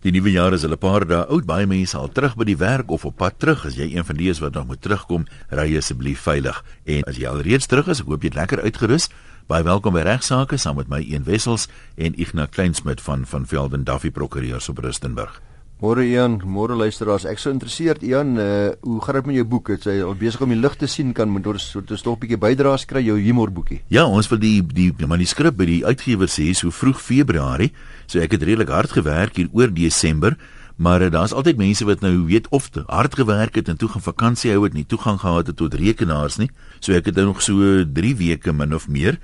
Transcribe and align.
Die 0.00 0.12
nuwe 0.14 0.30
jaar 0.32 0.54
is 0.56 0.64
'n 0.64 0.78
paar 0.78 1.04
dae 1.06 1.26
oud. 1.26 1.44
Baie 1.44 1.66
mense 1.66 1.96
al 1.96 2.08
terug 2.08 2.34
by 2.34 2.44
die 2.44 2.56
werk 2.56 2.90
of 2.90 3.04
op 3.04 3.16
pad 3.16 3.38
terug. 3.38 3.66
As 3.66 3.74
jy 3.76 3.96
een 3.96 4.04
van 4.04 4.16
die 4.16 4.30
is 4.30 4.38
wat 4.38 4.54
nog 4.54 4.66
moet 4.66 4.80
terugkom, 4.80 5.26
ry 5.50 5.76
asseblief 5.76 6.20
veilig. 6.20 6.64
En 6.86 7.04
as 7.04 7.16
jy 7.16 7.26
alreeds 7.28 7.66
terug 7.66 7.86
is, 7.88 8.00
ek 8.00 8.06
hoop 8.06 8.22
jy 8.22 8.28
het 8.28 8.34
lekker 8.34 8.62
uitgerus. 8.62 9.10
Baie 9.46 9.62
welkom 9.62 9.92
by 9.92 10.00
Regsake 10.00 10.56
saam 10.56 10.76
met 10.76 10.88
my 10.88 11.04
Een 11.06 11.24
Wessels 11.24 11.68
en 11.96 12.18
Ignas 12.18 12.48
Kleinsmid 12.48 13.00
van 13.00 13.26
van 13.26 13.46
Velden 13.46 13.84
Duffy 13.84 14.10
Prokureurs 14.10 14.68
op 14.68 14.78
Rustenburg. 14.78 15.40
Môre 15.80 16.02
Ian, 16.04 16.34
môre 16.44 16.74
luisteraars. 16.76 17.24
Ek 17.24 17.38
sou 17.40 17.54
geïnteresseerd 17.54 18.02
Ian, 18.04 18.34
uh, 18.36 18.68
hoe 18.84 18.98
gaan 19.00 19.16
dit 19.16 19.28
met 19.30 19.36
jou 19.38 19.44
boek? 19.48 19.70
Het 19.72 19.86
jy 19.88 19.94
al 20.04 20.18
besig 20.20 20.42
om 20.44 20.50
die 20.52 20.58
lig 20.60 20.74
te 20.76 20.84
sien 20.84 21.14
kan 21.16 21.30
moet 21.32 21.46
ons 21.48 21.70
so 21.72 21.80
'n 21.80 21.86
tog 21.88 22.18
'n 22.18 22.20
bietjie 22.20 22.36
bydraes 22.36 22.84
kry 22.84 23.00
jou 23.00 23.16
humorboekie? 23.16 23.80
Ja, 23.88 24.04
ons 24.04 24.28
wil 24.28 24.38
die 24.38 24.60
die 24.60 24.92
manuskrip 25.06 25.56
by 25.56 25.64
die 25.64 25.84
uitgewer 25.86 26.28
sê 26.28 26.52
so 26.52 26.70
vroeg 26.70 27.00
Februarie. 27.00 27.72
So 28.06 28.20
ek 28.20 28.32
het 28.32 28.42
redelik 28.42 28.68
hard 28.68 28.92
gewerk 28.92 29.36
hier 29.36 29.48
oor 29.52 29.72
Desember. 29.72 30.36
Maar 30.76 31.02
uh, 31.02 31.10
daar's 31.10 31.32
altyd 31.32 31.56
mense 31.56 31.84
wat 31.84 32.00
nou 32.00 32.26
weet 32.26 32.48
of 32.50 32.68
te 32.68 32.84
hard 32.86 33.14
gewerk 33.14 33.54
het 33.54 33.68
en 33.68 33.76
toe 33.76 33.88
gaan 33.88 34.02
vakansie 34.02 34.52
hou 34.52 34.64
het 34.64 34.74
nie 34.74 34.84
toegang 34.84 35.18
gehad 35.18 35.46
het 35.46 35.56
tot 35.56 35.74
rekenaars 35.74 36.36
nie. 36.36 36.50
So 36.80 36.92
ek 36.92 37.06
het 37.06 37.14
nou 37.14 37.26
nog 37.32 37.40
so 37.40 37.84
3 37.84 38.16
weke 38.16 38.52
min 38.52 38.74
of 38.74 38.86
meer. 38.86 39.18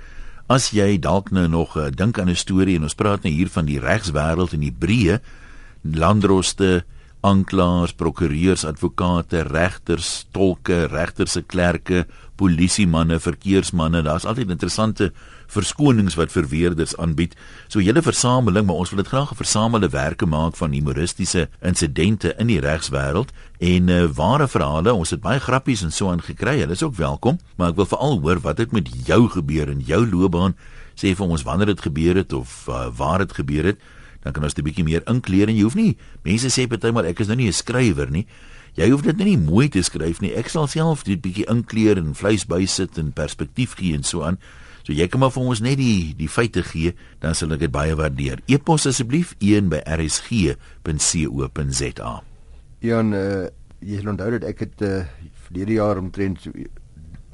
As 0.47 0.71
jy 0.71 0.97
dalk 0.97 1.29
nou 1.29 1.47
nog 1.47 1.77
uh, 1.77 1.91
dink 1.91 2.17
aan 2.17 2.29
'n 2.29 2.35
storie 2.35 2.77
en 2.77 2.83
ons 2.83 2.95
praat 2.95 3.23
nou 3.23 3.33
hier 3.33 3.47
van 3.47 3.65
die 3.65 3.79
regswêreld 3.79 4.53
in 4.53 4.63
Hebreë, 4.63 5.21
landroste, 5.95 6.83
aanklaers, 7.25 7.95
prokureurs, 7.97 8.65
advokate, 8.65 9.41
regters, 9.49 10.27
tolke, 10.31 10.85
regters 10.91 11.31
se 11.37 11.41
klerke, 11.41 12.05
polisiemanne, 12.37 13.17
verkeersmanne, 13.19 14.03
daar's 14.05 14.27
altyd 14.29 14.53
interessante 14.53 15.09
verskonings 15.51 16.17
wat 16.19 16.33
verweerders 16.33 16.93
aanbied. 17.01 17.33
So 17.71 17.81
julle 17.81 18.03
versameling, 18.03 18.67
maar 18.67 18.83
ons 18.83 18.91
wil 18.93 19.01
dit 19.01 19.11
graag 19.11 19.31
'n 19.31 19.41
versamelde 19.41 19.89
werke 19.89 20.25
maak 20.25 20.55
van 20.55 20.71
humoristiese 20.71 21.49
insidente 21.61 22.35
in 22.37 22.47
die 22.47 22.59
regswêreld 22.59 23.31
en 23.59 23.87
uh, 23.87 24.05
ware 24.05 24.47
verhale. 24.47 24.93
Ons 24.93 25.09
het 25.09 25.21
baie 25.21 25.39
grappies 25.39 25.81
en 25.83 25.91
so 25.91 26.09
aan 26.09 26.21
gekry. 26.21 26.59
Hulle 26.59 26.71
is 26.71 26.83
ook 26.83 26.95
welkom, 26.95 27.39
maar 27.55 27.69
ek 27.69 27.75
wil 27.75 27.85
veral 27.85 28.19
hoor 28.19 28.39
wat 28.39 28.57
het 28.57 28.71
met 28.71 28.89
jou 29.05 29.29
gebeur 29.29 29.69
in 29.69 29.79
jou 29.79 30.05
loopbaan. 30.05 30.55
Sê 30.95 31.15
vir 31.15 31.27
ons 31.27 31.43
wanneer 31.43 31.65
dit 31.65 31.81
gebeur 31.81 32.15
het 32.15 32.33
of 32.33 32.67
uh, 32.69 32.89
waar 32.93 33.17
dit 33.17 33.33
gebeur 33.33 33.63
het 33.63 33.79
dan 34.27 34.35
kan 34.35 34.43
ons 34.43 34.59
'n 34.59 34.63
bietjie 34.67 34.83
meer 34.83 35.03
inkleer 35.07 35.47
en 35.47 35.55
jy 35.55 35.63
hoef 35.63 35.75
nie 35.79 35.95
mense 36.27 36.51
sê 36.51 36.67
partymal 36.67 37.05
ek 37.07 37.19
is 37.23 37.27
nou 37.27 37.37
nie 37.37 37.47
'n 37.47 37.53
skrywer 37.53 38.11
nie. 38.11 38.27
Jy 38.75 38.89
hoef 38.91 39.01
dit 39.01 39.17
nie 39.17 39.37
mooi 39.37 39.69
te 39.69 39.81
skryf 39.81 40.21
nie. 40.21 40.35
Ek 40.35 40.49
sal 40.49 40.67
self 40.67 41.03
dit 41.03 41.21
bietjie 41.21 41.45
inkleer 41.49 41.97
en 41.97 42.13
vleis 42.13 42.45
bysit 42.45 42.97
en 42.97 43.11
perspektief 43.11 43.75
gee 43.75 43.93
en 43.95 44.03
so 44.03 44.21
aan. 44.21 44.37
So 44.83 44.93
jy 44.93 45.07
kan 45.07 45.19
maar 45.19 45.31
vir 45.31 45.43
ons 45.43 45.59
net 45.59 45.77
die 45.77 46.13
die 46.17 46.27
feite 46.27 46.63
gee, 46.63 46.93
dan 47.19 47.33
sal 47.35 47.51
ek 47.51 47.59
dit 47.59 47.71
baie 47.71 47.95
waardeer. 47.95 48.39
E-pos 48.47 48.85
asseblief 48.85 49.35
1 49.39 49.69
by 49.69 49.81
rsg.co.za. 49.83 50.53
Jan, 52.79 53.13
uh, 53.13 53.47
jy 53.79 54.07
onthou 54.07 54.31
dat 54.31 54.43
ek 54.43 54.59
het 54.59 54.81
uh, 54.81 55.03
verlede 55.47 55.73
jaar 55.73 55.97
omtrent 55.97 56.47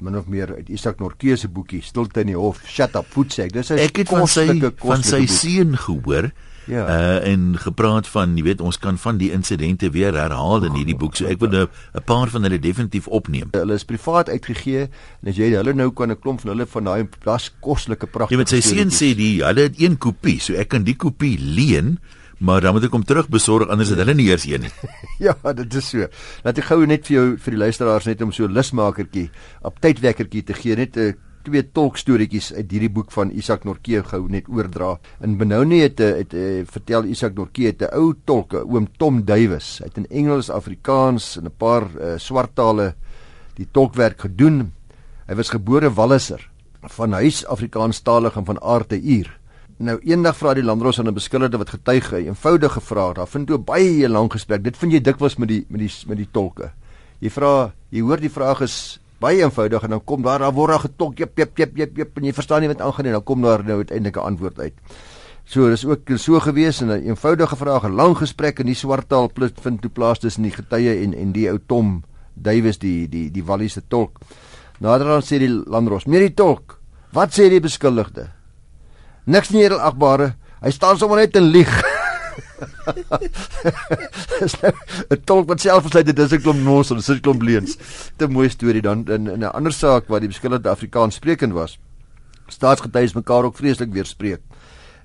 min 0.00 0.16
of 0.18 0.26
meer 0.26 0.54
uit 0.56 0.68
Isak 0.68 0.98
Norke 0.98 1.36
se 1.36 1.48
boekie 1.48 1.82
Stilte 1.82 2.20
in 2.20 2.26
die 2.32 2.38
Hof, 2.38 2.62
Shut 2.66 2.96
Up 2.98 3.06
Foot 3.12 3.32
sê 3.34 3.42
ek. 3.46 3.52
Dis 3.52 3.70
'n 3.70 3.78
ek 3.78 3.96
het 4.02 4.08
van 4.08 4.26
sy 4.26 4.46
van 4.82 5.02
sy 5.02 5.26
seun 5.26 5.76
gehoor. 5.76 6.32
Ja. 6.66 6.86
Uh 6.88 7.32
en 7.32 7.58
gepraat 7.58 8.08
van, 8.08 8.36
jy 8.36 8.42
weet, 8.42 8.60
ons 8.60 8.78
kan 8.78 8.98
van 8.98 9.18
die 9.20 9.30
insidente 9.32 9.90
weer 9.90 10.14
herhaal 10.16 10.64
in 10.64 10.76
hierdie 10.78 10.96
boek. 10.96 11.16
So 11.16 11.28
ek 11.30 11.40
wil 11.40 11.50
nou 11.50 11.66
'n 11.68 12.04
paar 12.04 12.28
van 12.28 12.42
hulle 12.42 12.58
definitief 12.58 13.06
opneem. 13.06 13.48
Hulle 13.52 13.74
is 13.74 13.84
privaat 13.84 14.28
uitgegee 14.28 14.88
en 15.22 15.28
as 15.28 15.36
jy 15.36 15.52
hulle 15.54 15.74
nou 15.74 15.90
kan 15.92 16.10
'n 16.10 16.18
klomp 16.18 16.40
van 16.40 16.50
hulle 16.50 16.66
van 16.66 16.84
daai 16.84 17.04
plas 17.20 17.52
koslike 17.60 18.06
pragtige 18.06 18.34
Jy 18.34 18.38
weet 18.38 18.48
sy 18.48 18.60
seun 18.60 18.90
sê 18.90 19.14
die 19.16 19.44
hulle 19.44 19.60
het 19.60 19.80
een 19.80 19.98
kopie, 19.98 20.40
so 20.40 20.54
ek 20.54 20.68
kan 20.68 20.84
die 20.84 20.96
kopie 20.96 21.38
leen. 21.38 21.98
Maar 22.38 22.60
dan 22.60 22.74
moet 22.74 22.84
ek 22.84 22.92
hom 22.92 23.04
terug 23.04 23.28
besorg 23.28 23.68
anders 23.68 23.88
het 23.88 23.98
hulle 23.98 24.14
nie 24.14 24.26
eers 24.28 24.44
een 24.44 24.60
nie. 24.60 24.72
ja, 25.26 25.34
dit 25.52 25.74
is 25.74 25.88
so. 25.88 26.06
Laat 26.42 26.58
ek 26.58 26.64
gou 26.64 26.86
net 26.86 27.06
vir 27.06 27.14
jou 27.14 27.26
vir 27.38 27.50
die 27.50 27.62
luisteraars 27.62 28.06
net 28.06 28.22
om 28.22 28.32
so 28.32 28.44
'n 28.44 28.52
lusmakertjie 28.52 29.30
op 29.62 29.78
tydwekkertjie 29.80 30.42
te 30.42 30.54
gee, 30.54 30.76
net 30.76 30.96
'n 30.96 31.14
twee 31.44 31.62
tolkstorieetjies 31.76 32.52
uit 32.56 32.70
hierdie 32.72 32.90
boek 32.92 33.12
van 33.14 33.30
Isak 33.30 33.66
Norke 33.68 34.02
gou 34.08 34.22
net 34.32 34.48
oordra. 34.48 34.94
In 35.24 35.36
Benoni 35.38 35.82
het 35.84 35.98
het, 36.02 36.32
het, 36.32 36.32
het 36.32 36.72
vertel 36.72 37.04
Isak 37.12 37.36
Norke 37.36 37.68
het 37.68 37.82
'n 37.82 37.92
ou 37.92 38.14
tolke, 38.24 38.64
oom 38.64 38.88
Tom 38.98 39.22
Duwys, 39.24 39.82
uit 39.82 39.96
in 39.96 40.06
Engels, 40.10 40.50
Afrikaans 40.50 41.36
en 41.36 41.44
'n 41.44 41.54
paar 41.56 41.88
uh, 42.00 42.18
swart 42.18 42.54
tale 42.54 42.94
die 43.56 43.68
tolkwerk 43.70 44.20
gedoen. 44.20 44.72
Hy 45.26 45.34
was 45.34 45.50
gebore 45.50 45.92
Walliser 45.94 46.50
van 46.82 47.12
huis 47.12 47.46
Afrikaanstalig 47.46 48.36
en 48.36 48.44
van 48.44 48.60
aarde 48.60 49.00
uur. 49.00 49.30
Nou 49.76 49.98
eendag 50.02 50.36
vra 50.36 50.54
die 50.54 50.62
landros 50.62 50.98
aan 50.98 51.08
'n 51.08 51.14
beskuldigde 51.14 51.58
wat 51.58 51.70
getuig 51.70 52.12
'n 52.12 52.26
eenvoudige 52.26 52.80
vraag. 52.80 53.14
Daar 53.14 53.28
vind 53.28 53.46
toe 53.46 53.58
baie 53.58 54.08
lank 54.08 54.32
gesprek. 54.32 54.64
Dit 54.64 54.76
vind 54.76 54.92
jy 54.92 55.00
dikwels 55.00 55.36
met 55.36 55.48
die 55.48 55.64
met 55.68 55.80
die 55.80 55.90
met 56.06 56.16
die 56.16 56.28
tolke. 56.30 56.72
Jy 57.18 57.30
vra, 57.30 57.72
jy 57.88 58.00
hoor 58.00 58.20
die 58.20 58.30
vraag 58.30 58.60
is 58.60 59.00
baie 59.20 59.42
eenvoudig 59.42 59.82
en 59.82 59.90
dan 59.90 60.04
kom 60.04 60.22
daar 60.22 60.38
daar 60.38 60.52
word 60.52 60.70
daar 60.70 60.84
getok 60.84 61.18
jep 61.18 61.38
jep 61.38 61.58
jep 61.58 61.76
jep 61.76 61.96
jep 61.96 62.16
en 62.18 62.24
jy 62.24 62.32
verstaan 62.32 62.60
nie 62.60 62.68
wat 62.68 62.80
aangaan 62.80 63.04
nie 63.04 63.12
dan 63.12 63.24
kom 63.24 63.42
daar 63.42 63.64
nou 63.64 63.76
uiteindelik 63.82 64.16
'n 64.16 64.26
antwoord 64.30 64.58
uit. 64.58 64.74
So 65.44 65.68
dis 65.68 65.84
ook 65.84 66.08
so 66.16 66.40
gewees 66.40 66.80
en 66.80 66.88
'n 66.88 67.06
eenvoudige 67.06 67.56
vraag 67.56 67.84
'n 67.84 67.94
lang 67.94 68.16
gesprek 68.16 68.58
in 68.58 68.66
die 68.66 68.74
swart 68.74 69.08
taal 69.08 69.30
plus 69.32 69.52
vind 69.60 69.82
toe 69.82 69.90
plaas 69.90 70.18
tussen 70.18 70.42
die 70.42 70.52
getuie 70.52 71.02
en 71.02 71.14
en 71.14 71.32
die 71.32 71.50
ou 71.50 71.58
Tom 71.66 72.02
Davies 72.34 72.78
die 72.78 73.08
die 73.08 73.30
die 73.30 73.44
Walliese 73.44 73.82
tolk. 73.88 74.18
Naderhand 74.80 75.24
sê 75.24 75.38
die 75.38 75.62
landros: 75.66 76.04
"Meer 76.06 76.20
die 76.20 76.34
tolk. 76.34 76.80
Wat 77.12 77.30
sê 77.30 77.48
die 77.48 77.60
beskuldigde?" 77.60 78.30
Niks 79.26 79.50
nie 79.50 79.64
edelagbare. 79.64 80.34
Hy 80.60 80.70
staan 80.70 80.98
sommer 80.98 81.16
net 81.16 81.36
en 81.36 81.42
lieg. 81.42 81.93
'n 85.10 85.20
tolk 85.24 85.48
wat 85.48 85.60
self 85.60 85.84
gesê 85.88 86.02
dit 86.04 86.18
is 86.18 86.32
'n 86.32 86.42
klomp 86.42 86.62
nos 86.62 86.90
en 86.90 86.98
'n 86.98 87.20
klomp 87.20 87.42
leuns. 87.42 87.78
'n 88.18 88.32
Mooi 88.32 88.48
storie 88.48 88.82
dan 88.82 89.04
in 89.08 89.28
'n 89.28 89.44
ander 89.44 89.72
saak 89.72 90.08
waar 90.08 90.20
die 90.20 90.28
verskillende 90.28 90.68
Afrikaans 90.68 91.14
sprekend 91.14 91.52
was. 91.52 91.78
Staatsgetuies 92.48 93.14
mekaar 93.14 93.44
ook 93.44 93.56
vreeslik 93.56 93.92
weerspreek. 93.92 94.40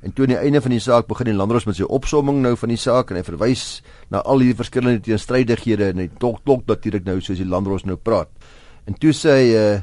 En 0.02 0.14
toe 0.14 0.26
aan 0.26 0.32
die 0.32 0.38
einde 0.38 0.62
van 0.62 0.72
die 0.72 0.80
saak 0.80 1.08
begin 1.08 1.26
die 1.26 1.36
landros 1.36 1.66
met 1.66 1.76
sy 1.76 1.84
opsomming 1.84 2.40
nou 2.42 2.56
van 2.58 2.72
die 2.72 2.80
saak 2.80 3.10
en 3.12 3.18
hy 3.20 3.24
verwys 3.24 3.82
na 4.12 4.22
al 4.24 4.40
hierdie 4.40 4.56
verskillende 4.56 5.04
teenstrydighede 5.04 5.90
en 5.92 5.98
hy 5.98 6.10
tolk 6.20 6.40
tolk 6.48 6.64
natuurlik 6.68 7.04
nou 7.04 7.20
soos 7.20 7.42
die 7.42 7.48
landros 7.48 7.84
nou 7.84 7.98
praat. 7.98 8.30
En 8.88 8.96
toe 8.96 9.12
sê 9.12 9.30
hy 9.30 9.50
uh, 9.60 9.82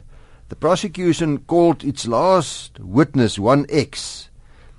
the 0.49 0.57
prosecution 0.57 1.37
called 1.47 1.85
its 1.85 2.07
last 2.07 2.79
witness 2.81 3.37
1x. 3.37 4.31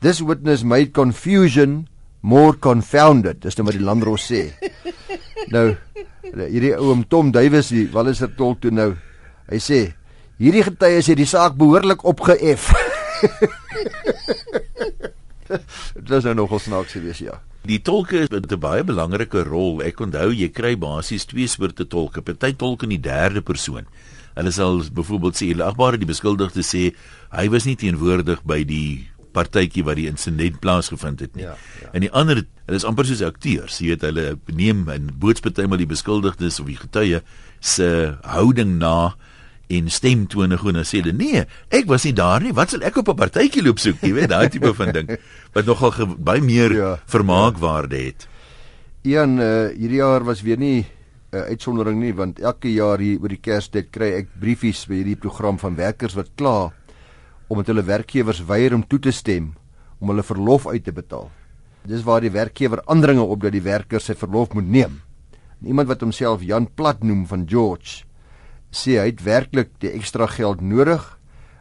This 0.02 0.22
witness 0.22 0.64
made 0.64 0.94
confusion 0.94 1.88
more 2.28 2.58
confounded 2.64 3.42
dis 3.44 3.58
nou 3.58 3.68
wat 3.70 3.78
die 3.78 3.88
landros 3.88 4.28
sê 4.32 4.42
nou 5.56 5.68
hierdie 6.28 6.76
oom 6.76 7.06
Tom 7.08 7.32
Duwys 7.36 7.72
die 7.72 7.88
Walliser 7.94 8.34
tolk 8.36 8.62
toe 8.66 8.74
nou 8.74 8.92
hy 9.48 9.60
sê 9.64 9.82
hierdie 10.42 10.66
getuies 10.68 11.08
het 11.12 11.20
die 11.20 11.30
saak 11.30 11.56
behoorlik 11.60 12.04
opgeëf 12.08 12.72
dit 15.48 16.16
is 16.20 16.28
nou 16.28 16.36
nogal 16.44 16.64
snaaks 16.64 16.98
gewees 17.00 17.24
ja 17.24 17.40
Die 17.68 17.82
tolke 17.84 18.22
het 18.24 18.52
'n 18.52 18.60
baie 18.64 18.84
belangrike 18.84 19.44
rol. 19.44 19.82
Ek 19.84 20.00
onthou 20.00 20.32
jy 20.32 20.48
kry 20.48 20.78
basies 20.80 21.26
twee 21.26 21.48
soorte 21.48 21.84
tolke. 21.84 22.22
Party 22.22 22.54
tolke 22.56 22.84
in 22.86 22.96
die 22.96 23.10
derde 23.10 23.42
persoon. 23.42 23.84
Hulle 24.36 24.52
sal 24.52 24.84
byvoorbeeld 24.94 25.36
sê, 25.36 25.52
"Agbare 25.62 25.98
die 25.98 26.08
beskuldigde 26.08 26.64
sê 26.64 26.96
hy 27.32 27.50
was 27.50 27.66
nie 27.66 27.76
teenwoordig 27.76 28.40
by 28.46 28.64
die 28.64 29.10
partytjie 29.38 29.86
wat 29.88 30.00
die 30.00 30.08
insident 30.10 30.60
plaasgevind 30.64 31.22
het 31.24 31.38
nie. 31.38 31.46
Ja, 31.46 31.56
ja. 31.84 31.94
En 31.94 32.06
die 32.06 32.12
ander, 32.12 32.44
hulle 32.66 32.82
is 32.82 32.88
amper 32.88 33.08
soos 33.08 33.24
akteurs, 33.26 33.80
jy 33.82 33.94
weet 33.94 34.06
hulle 34.08 34.28
neem 34.58 34.88
en 34.94 35.12
bootspartymal 35.22 35.82
die 35.82 35.90
beskuldigdes 35.90 36.60
of 36.64 36.70
die 36.72 36.80
getuie 36.80 37.22
se 37.62 37.90
houding 38.26 38.78
na 38.82 39.14
en 39.68 39.90
stemtone 39.92 40.58
gewoon 40.58 40.80
en 40.80 40.88
sê 40.88 41.02
hulle 41.02 41.16
nee, 41.16 41.44
ek 41.76 41.88
was 41.92 42.08
nie 42.08 42.16
daar 42.16 42.44
nie. 42.44 42.56
Wat 42.56 42.72
sal 42.72 42.86
ek 42.88 43.00
op 43.04 43.10
'n 43.12 43.20
partytjie 43.20 43.64
loop 43.64 43.80
soek, 43.80 44.02
jy 44.02 44.14
weet, 44.16 44.30
daai 44.32 44.50
tipe 44.50 44.74
van 44.74 44.94
ding 44.96 45.18
wat 45.54 45.66
nogal 45.66 46.16
baie 46.18 46.42
meer 46.42 46.74
ja, 46.74 46.92
vermaakwaarde 47.06 47.98
het. 47.98 48.28
Ian, 49.04 49.40
uh, 49.40 49.72
hierdie 49.76 50.02
jaar 50.02 50.24
was 50.24 50.42
weer 50.42 50.58
nie 50.58 50.86
'n 51.32 51.36
uh, 51.36 51.42
uitsondering 51.52 52.00
nie 52.00 52.14
want 52.16 52.40
elke 52.40 52.72
jaar 52.72 53.00
hier 53.00 53.20
oor 53.20 53.30
die 53.30 53.42
Kerstyd 53.44 53.92
kry 53.92 54.14
ek 54.16 54.28
briefies 54.40 54.86
by 54.88 55.02
hierdie 55.02 55.20
program 55.20 55.60
van 55.60 55.76
werkers 55.76 56.16
wat 56.16 56.30
kla 56.40 56.72
omdat 57.48 57.72
hulle 57.72 57.84
werkgewers 57.88 58.44
weier 58.46 58.76
om 58.76 58.84
toe 58.88 59.00
te 59.00 59.12
stem 59.12 59.54
om 60.00 60.12
hulle 60.12 60.24
verlof 60.24 60.68
uit 60.68 60.84
te 60.84 60.94
betaal. 60.94 61.30
Dis 61.88 62.04
waar 62.04 62.22
die 62.22 62.34
werkgewer 62.34 62.84
aandringe 62.86 63.24
op 63.24 63.42
dat 63.46 63.56
die 63.56 63.64
werker 63.64 64.04
sy 64.04 64.14
verlof 64.18 64.54
moet 64.54 64.68
neem. 64.68 65.00
En 65.62 65.72
iemand 65.72 65.88
wat 65.90 66.04
homself 66.04 66.44
Jan 66.44 66.68
Plat 66.68 67.04
noem 67.04 67.26
van 67.30 67.48
George 67.50 68.04
sê 68.76 68.98
hy 69.00 69.08
het 69.08 69.24
werklik 69.24 69.72
die 69.82 69.94
ekstra 69.96 70.28
geld 70.28 70.62
nodig 70.62 71.06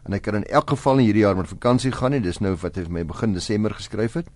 en 0.06 0.14
hy 0.14 0.20
kan 0.22 0.40
in 0.40 0.48
elk 0.50 0.74
geval 0.74 0.98
nie 0.98 1.06
hierdie 1.08 1.22
jaar 1.22 1.38
met 1.38 1.50
vakansie 1.50 1.92
gaan 1.94 2.12
nie. 2.14 2.22
Dis 2.22 2.42
nou 2.42 2.54
wat 2.60 2.76
hy 2.76 2.84
vir 2.86 2.96
my 2.98 3.06
begin 3.06 3.34
Desember 3.34 3.74
geskryf 3.74 4.18
het. 4.20 4.28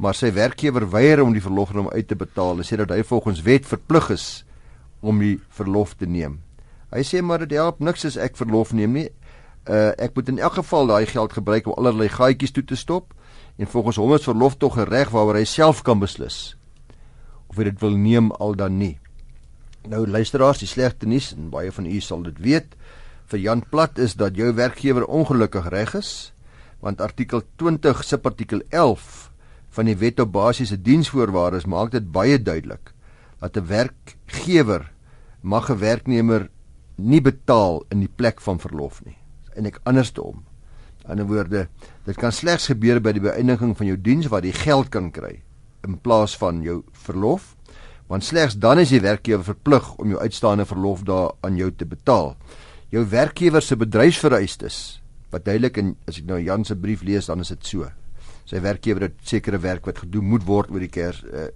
Maar 0.00 0.16
sy 0.16 0.32
werkgewer 0.32 0.86
weier 0.92 1.22
om 1.24 1.34
die 1.34 1.42
verlof 1.44 1.72
aan 1.72 1.84
hom 1.84 1.90
uit 1.92 2.08
te 2.08 2.16
betaal. 2.16 2.60
Hy 2.60 2.68
sê 2.68 2.78
dat 2.80 2.92
hy 2.94 3.02
volgens 3.04 3.42
wet 3.44 3.68
verplig 3.68 4.08
is 4.14 4.26
om 5.00 5.20
die 5.20 5.38
verlof 5.52 5.96
te 5.98 6.06
neem. 6.06 6.38
Hy 6.92 7.02
sê 7.08 7.20
maar 7.24 7.44
dit 7.44 7.56
help 7.56 7.80
niks 7.80 8.04
as 8.08 8.20
ek 8.20 8.36
verlof 8.36 8.72
neem 8.76 8.96
nie 9.00 9.08
uh, 9.68 9.92
ek 9.98 10.14
moet 10.14 10.28
in 10.28 10.38
elk 10.38 10.52
geval 10.52 10.86
daai 10.86 11.06
geld 11.06 11.32
gebruik 11.32 11.66
om 11.66 11.76
allerlei 11.76 12.08
gaatjies 12.08 12.50
toe 12.50 12.64
te 12.64 12.76
stop 12.76 13.14
en 13.56 13.66
volgens 13.66 13.96
hom 13.96 14.14
is 14.14 14.24
verlof 14.24 14.56
tog 14.56 14.78
'n 14.78 14.88
reg 14.88 15.10
waaroor 15.10 15.36
hy 15.36 15.44
self 15.44 15.82
kan 15.82 15.98
beslis. 15.98 16.56
of 17.52 17.60
jy 17.60 17.68
dit 17.68 17.82
wil 17.84 17.96
neem 18.00 18.30
al 18.40 18.56
dan 18.56 18.78
nie. 18.80 18.96
Nou 19.88 20.06
luisteraars, 20.08 20.62
die 20.62 20.70
slegte 20.70 21.06
nuus 21.06 21.34
en 21.36 21.50
baie 21.52 21.72
van 21.74 21.86
u 21.86 22.00
sal 22.00 22.22
dit 22.24 22.38
weet, 22.40 22.76
vir 23.28 23.42
Jan 23.42 23.62
Plat 23.68 23.98
is 24.00 24.16
dat 24.16 24.38
jou 24.40 24.48
werkgewer 24.56 25.04
ongelukkig 25.04 25.68
reg 25.72 25.92
is, 25.98 26.32
want 26.80 27.04
artikel 27.04 27.44
20 27.60 28.00
subartikel 28.04 28.64
11 28.70 29.28
van 29.76 29.88
die 29.88 29.96
Wet 30.00 30.20
op 30.20 30.32
Basiese 30.32 30.78
Diensvoorwaardes 30.80 31.68
maak 31.68 31.92
dit 31.92 32.08
baie 32.12 32.40
duidelik 32.40 32.92
dat 33.40 33.56
'n 33.56 33.66
werkgewer 33.66 34.92
mag 35.42 35.70
'n 35.70 35.78
werknemer 35.78 36.48
nie 36.96 37.20
betaal 37.20 37.84
in 37.90 38.00
die 38.00 38.12
plek 38.16 38.40
van 38.40 38.58
verlof 38.58 39.04
nie. 39.04 39.21
En 39.56 39.68
ek 39.68 39.80
andersom. 39.88 40.42
In 41.02 41.16
ander 41.16 41.26
woorde, 41.26 41.66
dit 42.06 42.18
kan 42.18 42.32
slegs 42.32 42.68
gebeur 42.70 43.00
by 43.02 43.14
die 43.16 43.24
beëindiging 43.24 43.74
van 43.78 43.90
jou 43.90 43.96
diens 43.98 44.28
waar 44.30 44.46
jy 44.46 44.54
geld 44.54 44.92
kan 44.94 45.10
kry 45.14 45.40
in 45.82 45.98
plaas 45.98 46.36
van 46.38 46.60
jou 46.62 46.82
verlof 47.06 47.56
want 48.12 48.26
slegs 48.26 48.58
dan 48.60 48.82
is 48.82 48.90
die 48.92 49.00
werkgewer 49.00 49.44
verplig 49.46 49.86
om 50.02 50.12
jou 50.12 50.20
uitstaande 50.20 50.66
verlofdae 50.68 51.30
aan 51.46 51.56
jou 51.56 51.70
te 51.72 51.86
betaal. 51.88 52.34
Jou 52.92 53.06
werkgewer 53.08 53.64
se 53.64 53.78
bedryfsvereistes, 53.80 54.78
wat 55.32 55.46
duidelik 55.46 55.78
in 55.80 55.94
as 56.10 56.18
ek 56.20 56.26
nou 56.28 56.36
Jan 56.42 56.66
se 56.68 56.76
brief 56.76 57.06
lees, 57.08 57.30
dan 57.30 57.40
is 57.40 57.54
dit 57.54 57.70
so. 57.70 57.88
Sy 58.44 58.60
werkgewer 58.60 59.06
het 59.06 59.16
sekere 59.24 59.56
werk 59.62 59.86
wat 59.88 60.02
gedoen 60.02 60.28
moet 60.28 60.44
word 60.44 60.74
oor 60.74 60.82
die 60.84 60.90
kers 60.92 61.22
uh, 61.24 61.46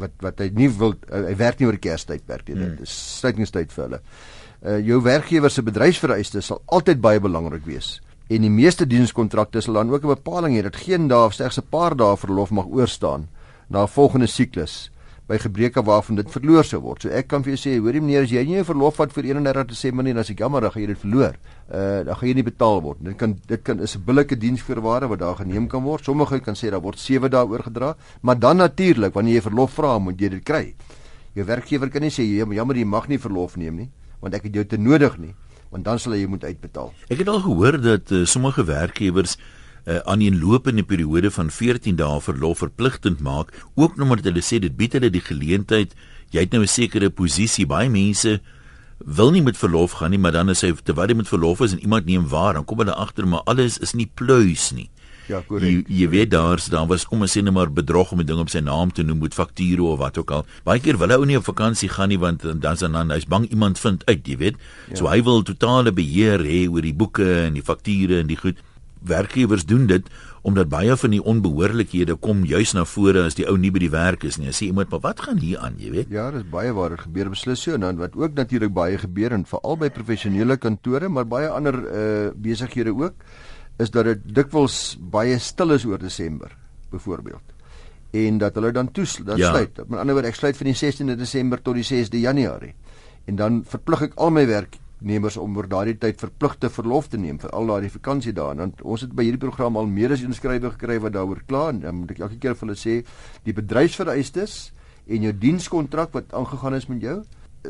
wat 0.00 0.14
wat 0.24 0.40
hy 0.40 0.48
nie 0.56 0.70
wil 0.72 0.94
uh, 0.94 1.26
hy 1.26 1.34
werk 1.36 1.60
nie 1.60 1.68
oor 1.68 1.76
die 1.76 1.84
kerstydperk 1.90 2.48
nie. 2.48 2.56
Hmm. 2.56 2.78
Dit 2.78 2.86
is 2.88 2.94
sluitingstyd 3.18 3.74
vir 3.74 3.84
hulle. 3.84 4.00
Uh, 4.00 4.41
jou 4.62 5.02
werkgewer 5.02 5.50
se 5.50 5.62
bedryfsvereistes 5.62 6.46
sal 6.46 6.62
altyd 6.66 7.00
baie 7.00 7.20
belangrik 7.20 7.64
wees. 7.66 8.00
En 8.30 8.44
die 8.44 8.50
meeste 8.50 8.86
dienskontrakte 8.86 9.60
sal 9.60 9.74
dan 9.74 9.90
ook 9.90 10.04
'n 10.04 10.14
bepaling 10.14 10.56
hê 10.56 10.62
dat 10.62 10.76
geen 10.76 11.08
dae 11.08 11.26
of 11.26 11.34
slegs 11.34 11.58
'n 11.58 11.68
paar 11.70 11.96
dae 11.96 12.16
verlof 12.16 12.50
mag 12.50 12.66
oorstaan 12.66 13.28
na 13.68 13.82
'n 13.82 13.88
volgende 13.88 14.26
siklus 14.26 14.90
by 15.26 15.38
gebreke 15.38 15.82
waarvan 15.82 16.18
dit 16.18 16.30
verloor 16.30 16.64
sou 16.64 16.80
word. 16.82 17.02
So 17.02 17.08
ek 17.08 17.28
kan 17.28 17.42
vir 17.42 17.54
jou 17.54 17.60
sê, 17.60 17.78
hoorie 17.80 18.00
meneer, 18.00 18.22
as 18.22 18.30
jy 18.30 18.44
nie 18.44 18.58
'n 18.58 18.64
verlof 18.64 18.96
vat 18.96 19.12
vir 19.12 19.24
31 19.24 19.66
Desember 19.66 20.04
nie, 20.04 20.12
dan 20.12 20.22
is 20.22 20.30
ek 20.30 20.38
jammer, 20.38 20.60
dan 20.60 20.70
gaan 20.70 20.82
jy 20.82 20.88
dit 20.88 20.98
verloor. 20.98 21.34
Uh 21.70 22.04
dan 22.04 22.14
gaan 22.16 22.28
jy 22.28 22.34
nie 22.34 22.42
betaal 22.42 22.82
word. 22.82 22.98
Dit 23.00 23.16
kan 23.16 23.38
dit 23.46 23.62
kan 23.62 23.80
is 23.80 23.96
'n 23.96 24.04
billike 24.04 24.36
diensvoorwaarde 24.36 25.08
wat 25.08 25.18
daar 25.18 25.36
geneem 25.36 25.68
kan 25.68 25.82
word. 25.82 26.04
Sommige 26.04 26.40
kan 26.40 26.54
sê 26.54 26.70
daar 26.70 26.82
word 26.82 26.98
7 26.98 27.30
dae 27.30 27.46
oorgedra, 27.46 27.96
maar 28.22 28.38
dan 28.38 28.56
natuurlik 28.56 29.14
wanneer 29.14 29.34
jy 29.34 29.40
verlof 29.40 29.72
vra, 29.72 29.98
moet 29.98 30.20
jy 30.20 30.28
dit 30.28 30.44
kry. 30.44 30.74
Jou 31.34 31.46
werkgewer 31.46 31.88
kan 31.88 32.02
nie 32.02 32.10
sê 32.10 32.22
jammer, 32.22 32.76
jy 32.76 32.84
mag 32.84 33.08
nie 33.08 33.18
verlof 33.18 33.56
neem 33.56 33.76
nie, 33.76 33.90
want 34.22 34.38
ek 34.38 34.46
het 34.48 34.54
jou 34.60 34.64
te 34.64 34.78
nodig 34.78 35.18
nie, 35.18 35.34
want 35.74 35.84
dan 35.84 35.98
sal 35.98 36.14
jou 36.16 36.30
moet 36.30 36.46
uitbetaal. 36.46 36.92
Ek 37.10 37.20
het 37.24 37.28
al 37.28 37.42
gehoor 37.42 37.80
dat 37.82 38.14
uh, 38.14 38.22
sommige 38.28 38.64
werkgewers 38.68 39.36
uh, 39.84 39.98
aan 40.06 40.22
'n 40.22 40.38
lopende 40.38 40.86
periode 40.86 41.30
van 41.30 41.50
14 41.50 41.96
dae 41.96 42.20
verlof 42.20 42.58
verpligtend 42.58 43.20
maak, 43.20 43.50
ook 43.74 43.98
omdat 44.00 44.24
hulle 44.24 44.42
sê 44.42 44.62
dit 44.62 44.76
bied 44.76 44.92
hulle 44.92 45.10
die 45.10 45.24
geleentheid, 45.24 45.94
jy 46.30 46.40
het 46.40 46.52
nou 46.52 46.62
'n 46.62 46.70
sekere 46.70 47.10
posisie, 47.10 47.66
baie 47.66 47.90
mense 47.90 48.40
wil 49.04 49.30
nie 49.30 49.42
met 49.42 49.58
verlof 49.58 49.98
gaan 49.98 50.10
nie, 50.10 50.18
maar 50.18 50.32
dan 50.32 50.48
as 50.48 50.62
hy 50.62 50.72
terwyl 50.72 51.08
hy 51.08 51.14
met 51.18 51.28
verlof 51.28 51.60
is 51.60 51.72
en 51.72 51.82
iemand 51.82 52.06
neem 52.06 52.28
waar, 52.28 52.54
dan 52.54 52.64
kom 52.64 52.78
hulle 52.78 52.94
agter 52.94 53.26
maar 53.26 53.42
alles 53.50 53.78
is 53.78 53.94
nie 53.94 54.06
pluis 54.06 54.70
nie. 54.72 54.90
Ja, 55.30 55.42
korrek. 55.46 55.70
Jy, 55.70 56.00
jy 56.02 56.08
weet 56.08 56.30
daar's 56.30 56.66
daar 56.72 56.86
was 56.90 57.06
kom 57.06 57.22
ons 57.22 57.36
sê 57.36 57.42
net 57.42 57.54
maar 57.54 57.70
bedrog 57.70 58.12
om 58.12 58.20
'n 58.20 58.26
ding 58.26 58.38
op 58.38 58.50
sy 58.50 58.60
naam 58.60 58.92
te 58.92 59.02
noem 59.02 59.18
met 59.18 59.34
fakture 59.34 59.82
of 59.82 59.98
wat 59.98 60.18
ook 60.18 60.30
al. 60.30 60.46
Baie 60.64 60.80
keer 60.80 60.98
wil 60.98 61.08
hy 61.08 61.14
ou 61.14 61.26
nie 61.26 61.36
op 61.36 61.44
vakansie 61.44 61.88
gaan 61.88 62.08
nie 62.08 62.18
want 62.18 62.42
dan 62.42 62.60
dan 62.60 62.92
dan 62.92 63.10
hy's 63.10 63.26
bang 63.26 63.46
iemand 63.50 63.78
vind 63.78 64.06
uit, 64.06 64.26
jy 64.26 64.36
weet. 64.36 64.56
Ja. 64.88 64.96
So 64.96 65.08
hy 65.08 65.22
wil 65.22 65.42
totale 65.42 65.92
beheer 65.92 66.40
hê 66.40 66.68
oor 66.68 66.82
die 66.82 66.94
boeke 66.94 67.46
en 67.46 67.54
die 67.54 67.62
fakture 67.62 68.18
en 68.18 68.26
die 68.26 68.36
goed 68.36 68.58
werkgewers 69.02 69.64
doen 69.66 69.86
dit 69.86 70.06
omdat 70.42 70.66
baie 70.68 70.96
van 70.98 71.12
die 71.14 71.22
onbehoorlikhede 71.22 72.16
kom 72.18 72.42
juis 72.44 72.72
na 72.74 72.82
vore 72.88 73.22
as 73.28 73.36
die 73.38 73.46
ou 73.46 73.54
nie 73.60 73.70
by 73.70 73.84
die 73.84 73.92
werk 73.92 74.24
is 74.26 74.40
nie. 74.40 74.48
As 74.50 74.58
jy 74.58 74.72
iemand, 74.72 74.90
maar 74.90 75.02
wat 75.04 75.22
gaan 75.22 75.38
hier 75.38 75.60
aan, 75.62 75.76
jy 75.78 75.92
weet? 75.94 76.10
Ja, 76.10 76.30
dis 76.34 76.42
baie 76.50 76.72
waar 76.74 76.96
dit 76.96 77.04
gebeur 77.04 77.30
beslis 77.30 77.62
so 77.62 77.76
en 77.76 77.86
dan 77.86 78.00
wat 78.00 78.16
ook 78.18 78.34
natuurlik 78.34 78.74
baie 78.74 78.98
gebeur 78.98 79.36
en 79.36 79.46
veral 79.46 79.78
by 79.78 79.90
professionele 79.94 80.58
kantore, 80.58 81.08
maar 81.08 81.28
baie 81.30 81.50
ander 81.50 81.78
uh 81.78 82.30
besighede 82.34 82.90
ook, 82.90 83.14
is 83.78 83.90
dat 83.90 84.04
dit 84.04 84.26
dikwels 84.34 84.98
baie 84.98 85.38
stil 85.38 85.76
is 85.76 85.86
oor 85.88 85.98
Desember, 85.98 86.52
byvoorbeeld. 86.90 87.56
En 88.12 88.38
dat 88.38 88.54
hulle 88.54 88.72
dan 88.72 88.90
toesluit, 88.92 89.26
dan 89.26 89.38
ja. 89.40 89.50
sluit. 89.50 89.80
Met 89.88 89.98
ander 89.98 90.14
woorde, 90.14 90.28
ek 90.28 90.36
sluit 90.36 90.56
van 90.56 90.68
die 90.68 90.76
16de 90.76 91.16
Desember 91.16 91.62
tot 91.62 91.78
die 91.80 91.86
6de 91.86 92.20
Januarie. 92.20 92.74
En 93.24 93.36
dan 93.36 93.62
verplig 93.64 94.10
ek 94.10 94.18
al 94.20 94.34
my 94.34 94.46
werk 94.46 94.76
werknemers 95.02 95.36
om 95.36 95.56
oor 95.56 95.66
daardie 95.68 95.96
tyd 95.98 96.20
verpligte 96.20 96.70
verlof 96.70 97.08
te 97.10 97.18
neem 97.18 97.38
vir 97.38 97.50
al 97.50 97.66
daardie 97.66 97.90
vakansie 97.90 98.32
dae. 98.32 98.54
Want 98.54 98.82
ons 98.82 99.02
het 99.02 99.12
by 99.12 99.24
hierdie 99.26 99.40
program 99.40 99.76
al 99.76 99.86
meer 99.86 100.12
as 100.12 100.22
inskrywe 100.22 100.70
gekry 100.76 101.00
wat 101.02 101.12
daaroor 101.12 101.42
kla 101.46 101.70
en 101.70 101.80
dan 101.80 101.94
moet 102.02 102.12
ek 102.14 102.22
elke 102.22 102.38
keer 102.38 102.54
vir 102.54 102.68
hulle 102.68 102.78
sê 102.78 103.02
die 103.44 103.54
bedryfsvereistes 103.56 104.72
en 105.08 105.26
jou 105.26 105.32
dienskontrak 105.32 106.12
wat 106.14 106.32
aangegaan 106.32 106.78
is 106.78 106.88
met 106.88 107.02
jou 107.02 107.18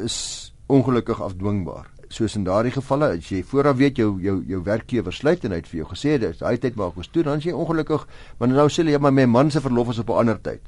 is 0.04 0.52
ongelukkig 0.68 1.20
afdwingbaar. 1.20 1.88
Soos 2.12 2.36
in 2.36 2.44
daardie 2.44 2.74
gevalle 2.74 3.14
as 3.16 3.30
jy 3.32 3.40
vooraf 3.48 3.78
weet 3.78 3.96
jou 3.96 4.10
jou 4.20 4.36
jou 4.48 4.60
werkgewer 4.66 5.14
sluit 5.16 5.44
en 5.44 5.54
hy 5.54 5.62
het 5.62 5.70
vir 5.70 5.82
jou 5.82 5.88
gesê 5.94 6.18
dis 6.20 6.42
daai 6.42 6.58
tyd 6.60 6.76
ek 6.76 6.96
was 6.96 7.08
toe 7.08 7.24
dan 7.24 7.40
as 7.40 7.46
jy 7.48 7.54
ongelukkig 7.56 8.04
want 8.38 8.52
nou 8.52 8.68
sê 8.68 8.84
jy 8.84 8.92
ja, 8.92 8.98
maar 8.98 9.14
my 9.16 9.24
man 9.26 9.50
se 9.50 9.60
verlof 9.64 9.90
is 9.94 9.98
op 9.98 10.10
'n 10.10 10.18
ander 10.24 10.40
tyd. 10.40 10.60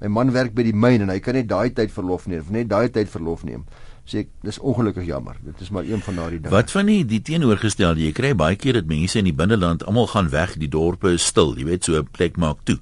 My 0.00 0.08
man 0.08 0.32
werk 0.32 0.54
by 0.54 0.62
die 0.62 0.76
myn 0.76 1.02
en 1.02 1.08
hy 1.08 1.20
kan 1.20 1.34
net 1.34 1.48
daai 1.48 1.70
tyd 1.70 1.90
verlof 1.90 2.26
neem 2.26 2.40
of 2.40 2.50
net 2.50 2.68
daai 2.68 2.88
tyd 2.88 3.08
verlof 3.08 3.44
neem 3.44 3.64
sê 4.06 4.22
ek 4.22 4.30
dis 4.46 4.58
ongelukkig 4.62 5.06
jammer. 5.08 5.36
Dit 5.42 5.60
is 5.60 5.70
maar 5.74 5.84
een 5.84 6.02
van 6.02 6.20
daardie 6.20 6.38
dinge. 6.40 6.54
Wat 6.54 6.70
van 6.70 6.86
die 6.86 7.02
die 7.04 7.20
teenoorgestelde? 7.26 8.04
Jy 8.06 8.12
kry 8.14 8.32
baie 8.38 8.56
keer 8.56 8.78
dat 8.78 8.86
mense 8.90 9.18
in 9.18 9.26
die 9.26 9.34
binneland 9.34 9.84
almal 9.84 10.06
gaan 10.12 10.30
weg, 10.30 10.54
die 10.62 10.70
dorpe 10.70 11.16
is 11.16 11.26
stil, 11.26 11.56
jy 11.58 11.66
weet, 11.66 11.84
so 11.84 11.98
'n 11.98 12.08
plek 12.12 12.36
maak 12.36 12.62
toe. 12.64 12.78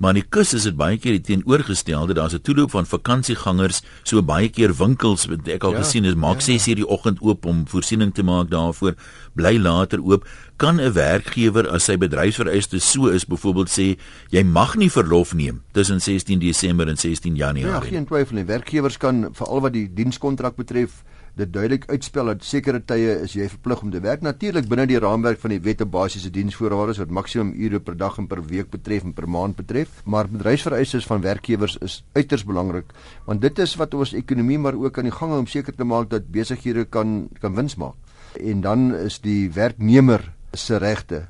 Maar 0.00 0.14
aan 0.14 0.22
die 0.22 0.28
kus 0.32 0.54
is 0.56 0.64
dit 0.64 0.76
baie 0.80 0.96
keer 0.96 1.18
die 1.18 1.24
teenoorgestelde. 1.28 2.14
Daar's 2.16 2.32
'n 2.32 2.40
toeloop 2.40 2.70
van 2.70 2.86
vakansiegangers, 2.86 3.82
so 4.02 4.22
baie 4.22 4.48
keer 4.48 4.72
winkels 4.72 5.26
wat 5.26 5.48
ek 5.48 5.64
al 5.64 5.72
ja, 5.72 5.82
gesien 5.82 6.04
het, 6.04 6.16
maak 6.16 6.40
6:00 6.40 6.64
ja. 6.64 6.74
die 6.74 6.88
oggend 6.88 7.20
oop 7.20 7.44
om 7.44 7.68
voorsiening 7.68 8.14
te 8.14 8.22
maak 8.22 8.50
daarvoor, 8.50 8.94
bly 9.34 9.58
later 9.58 10.00
oop. 10.00 10.24
Kan 10.56 10.80
'n 10.80 10.92
werkgewer 10.92 11.68
as 11.68 11.84
sy 11.84 11.96
bedryfsvereistes 11.96 12.90
so 12.90 13.06
is, 13.08 13.26
byvoorbeeld 13.26 13.68
sê 13.68 13.98
jy 14.30 14.42
mag 14.42 14.76
nie 14.76 14.90
verlof 14.90 15.34
neem 15.34 15.62
tussen 15.72 16.00
16 16.00 16.38
Desember 16.38 16.88
en 16.88 16.96
16 16.96 17.36
Januarie? 17.36 17.66
Ja, 17.66 17.80
geen 17.80 18.06
twyfel 18.06 18.36
nie. 18.36 18.44
Werkgewers 18.44 18.96
kan 18.96 19.28
veral 19.32 19.60
wat 19.60 19.72
die 19.72 19.90
dienskontrak 19.94 20.56
betref 20.56 21.04
dit 21.38 21.52
duidelik 21.52 21.86
uitspel 21.90 22.30
dat 22.32 22.44
sekere 22.44 22.80
tye 22.84 23.16
is 23.24 23.34
jy 23.36 23.48
verplig 23.48 23.82
om 23.82 23.90
te 23.90 24.00
werk. 24.00 24.22
Natuurlik 24.22 24.68
binne 24.68 24.86
die 24.90 24.98
raamwerk 25.00 25.40
van 25.42 25.54
die 25.54 25.60
wette 25.64 25.86
basiese 25.86 26.30
diensvoorwaardes 26.34 27.00
wat 27.02 27.10
maksimum 27.14 27.52
ure 27.54 27.80
per 27.80 27.96
dag 27.96 28.18
en 28.18 28.28
per 28.30 28.42
week 28.46 28.70
betref 28.70 29.04
en 29.06 29.14
per 29.16 29.28
maand 29.28 29.56
betref 29.56 30.02
maar 30.04 30.28
bedryfsvereistes 30.28 31.06
van 31.06 31.24
werkgewers 31.24 31.76
is 31.84 32.00
uiters 32.12 32.44
belangrik 32.44 32.94
want 33.26 33.42
dit 33.42 33.58
is 33.58 33.76
wat 33.80 33.94
ons 33.94 34.14
ekonomie 34.18 34.58
maar 34.58 34.78
ook 34.78 34.98
aan 34.98 35.08
die 35.08 35.16
gang 35.16 35.34
hou 35.34 35.42
om 35.42 35.50
seker 35.50 35.76
te 35.76 35.84
maak 35.84 36.10
dat 36.10 36.30
besighede 36.30 36.84
kan 36.84 37.28
kan 37.40 37.54
wins 37.54 37.76
maak. 37.76 37.96
En 38.38 38.60
dan 38.60 38.94
is 38.94 39.20
die 39.20 39.50
werknemer 39.50 40.32
se 40.54 40.78
regte 40.78 41.28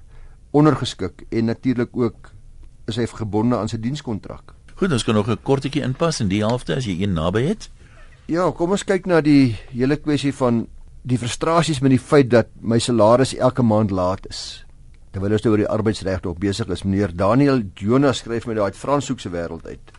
ondergeskik 0.51 1.27
en 1.31 1.45
natuurlik 1.45 1.97
ook 1.97 2.33
is 2.89 2.97
hy 2.97 3.07
gebonde 3.07 3.57
aan 3.57 3.69
sy 3.69 3.79
dienskontrak 3.79 4.57
Goed, 4.81 4.95
ons 4.97 5.05
kan 5.05 5.15
nog 5.15 5.29
'n 5.29 5.37
kortetjie 5.43 5.83
inpas 5.83 6.21
in 6.21 6.29
die 6.29 6.41
helfte 6.41 6.75
as 6.75 6.87
jy 6.87 7.03
een 7.03 7.13
naby 7.13 7.43
het. 7.43 7.69
Ja, 8.31 8.45
kom 8.55 8.71
ons 8.71 8.85
kyk 8.87 9.09
na 9.11 9.17
die 9.27 9.57
hele 9.73 9.97
kwessie 9.99 10.31
van 10.39 10.61
die 11.03 11.17
frustrasies 11.19 11.81
met 11.83 11.91
die 11.91 11.99
feit 11.99 12.29
dat 12.31 12.53
my 12.63 12.77
salaris 12.79 13.33
elke 13.35 13.65
maand 13.67 13.91
laat 13.91 14.29
is. 14.31 14.43
Terwyl 15.11 15.33
ons 15.35 15.43
nou 15.43 15.51
oor 15.57 15.63
die 15.65 15.73
arbeidsregte 15.75 16.29
op 16.31 16.39
besig 16.39 16.69
is, 16.71 16.85
meneer 16.87 17.11
Daniel 17.11 17.65
Jonas 17.75 18.21
skryf 18.23 18.47
met 18.47 18.61
daai 18.61 18.77
Franshoekse 18.79 19.33
wêreld 19.35 19.67
uit. 19.67 19.91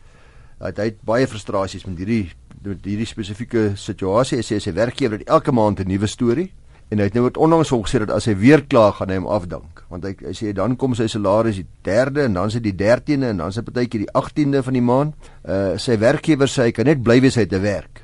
Hy 0.64 0.72
het 0.78 1.02
baie 1.04 1.28
frustrasies 1.28 1.84
met 1.90 2.00
hierdie 2.00 2.30
met 2.62 2.88
hierdie 2.88 3.10
spesifieke 3.10 3.74
situasie. 3.76 4.40
Hy 4.40 4.46
sê 4.48 4.62
sy 4.64 4.72
werkgewer 4.80 5.20
het 5.20 5.28
elke 5.28 5.52
maand 5.52 5.82
'n 5.84 5.92
nuwe 5.92 6.08
storie 6.08 6.54
en 6.88 7.00
hy 7.00 7.10
het 7.10 7.14
nou 7.14 7.28
onlangs 7.36 7.72
gesê 7.72 8.00
dat 8.00 8.16
as 8.16 8.28
hy 8.32 8.36
weer 8.36 8.64
klaar 8.64 8.94
gaan 8.94 9.10
hy 9.10 9.18
hom 9.18 9.28
afdank. 9.28 9.84
Want 9.90 10.06
hy 10.06 10.16
hy 10.22 10.32
sê 10.32 10.54
dan 10.54 10.78
kom 10.78 10.96
sy 10.96 11.08
salaris 11.08 11.60
die 11.60 11.68
3de 11.84 12.24
en 12.24 12.34
dan 12.34 12.48
is 12.48 12.54
dit 12.54 12.64
die 12.64 12.78
13de 12.80 13.28
en 13.28 13.38
dan 13.38 13.50
is 13.50 13.56
dit 13.56 13.66
partykeer 13.66 14.06
die 14.06 14.14
18de 14.14 14.64
van 14.64 14.74
die 14.74 14.82
maand. 14.82 15.16
Uh 15.44 15.78
sy 15.78 15.98
werkgewer 15.98 16.48
sê 16.48 16.62
hy 16.64 16.72
kan 16.72 16.86
net 16.86 17.04
bly 17.04 17.20
wees 17.20 17.36
hy 17.36 17.46
te 17.46 17.60
werk. 17.60 18.01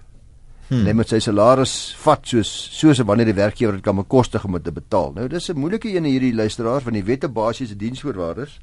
Hmm. 0.68 0.84
Hy 0.84 0.92
moet 1.00 1.08
sy 1.08 1.22
salaris 1.24 1.74
vat 2.02 2.26
soos 2.28 2.50
soos 2.76 3.00
wanneer 3.08 3.30
die 3.30 3.38
werkgewer 3.38 3.78
dit 3.78 3.84
kan 3.86 3.96
bekostig 3.96 4.44
om 4.44 4.58
te 4.60 4.74
betaal. 4.76 5.14
Nou 5.16 5.28
dis 5.32 5.50
'n 5.50 5.56
moeilike 5.56 5.88
een 5.88 6.04
hierdie 6.04 6.36
luisteraars 6.36 6.84
van 6.84 6.94
die 6.94 7.04
wette 7.04 7.30
basiese 7.30 7.76
diensvoorwaardes. 7.76 8.60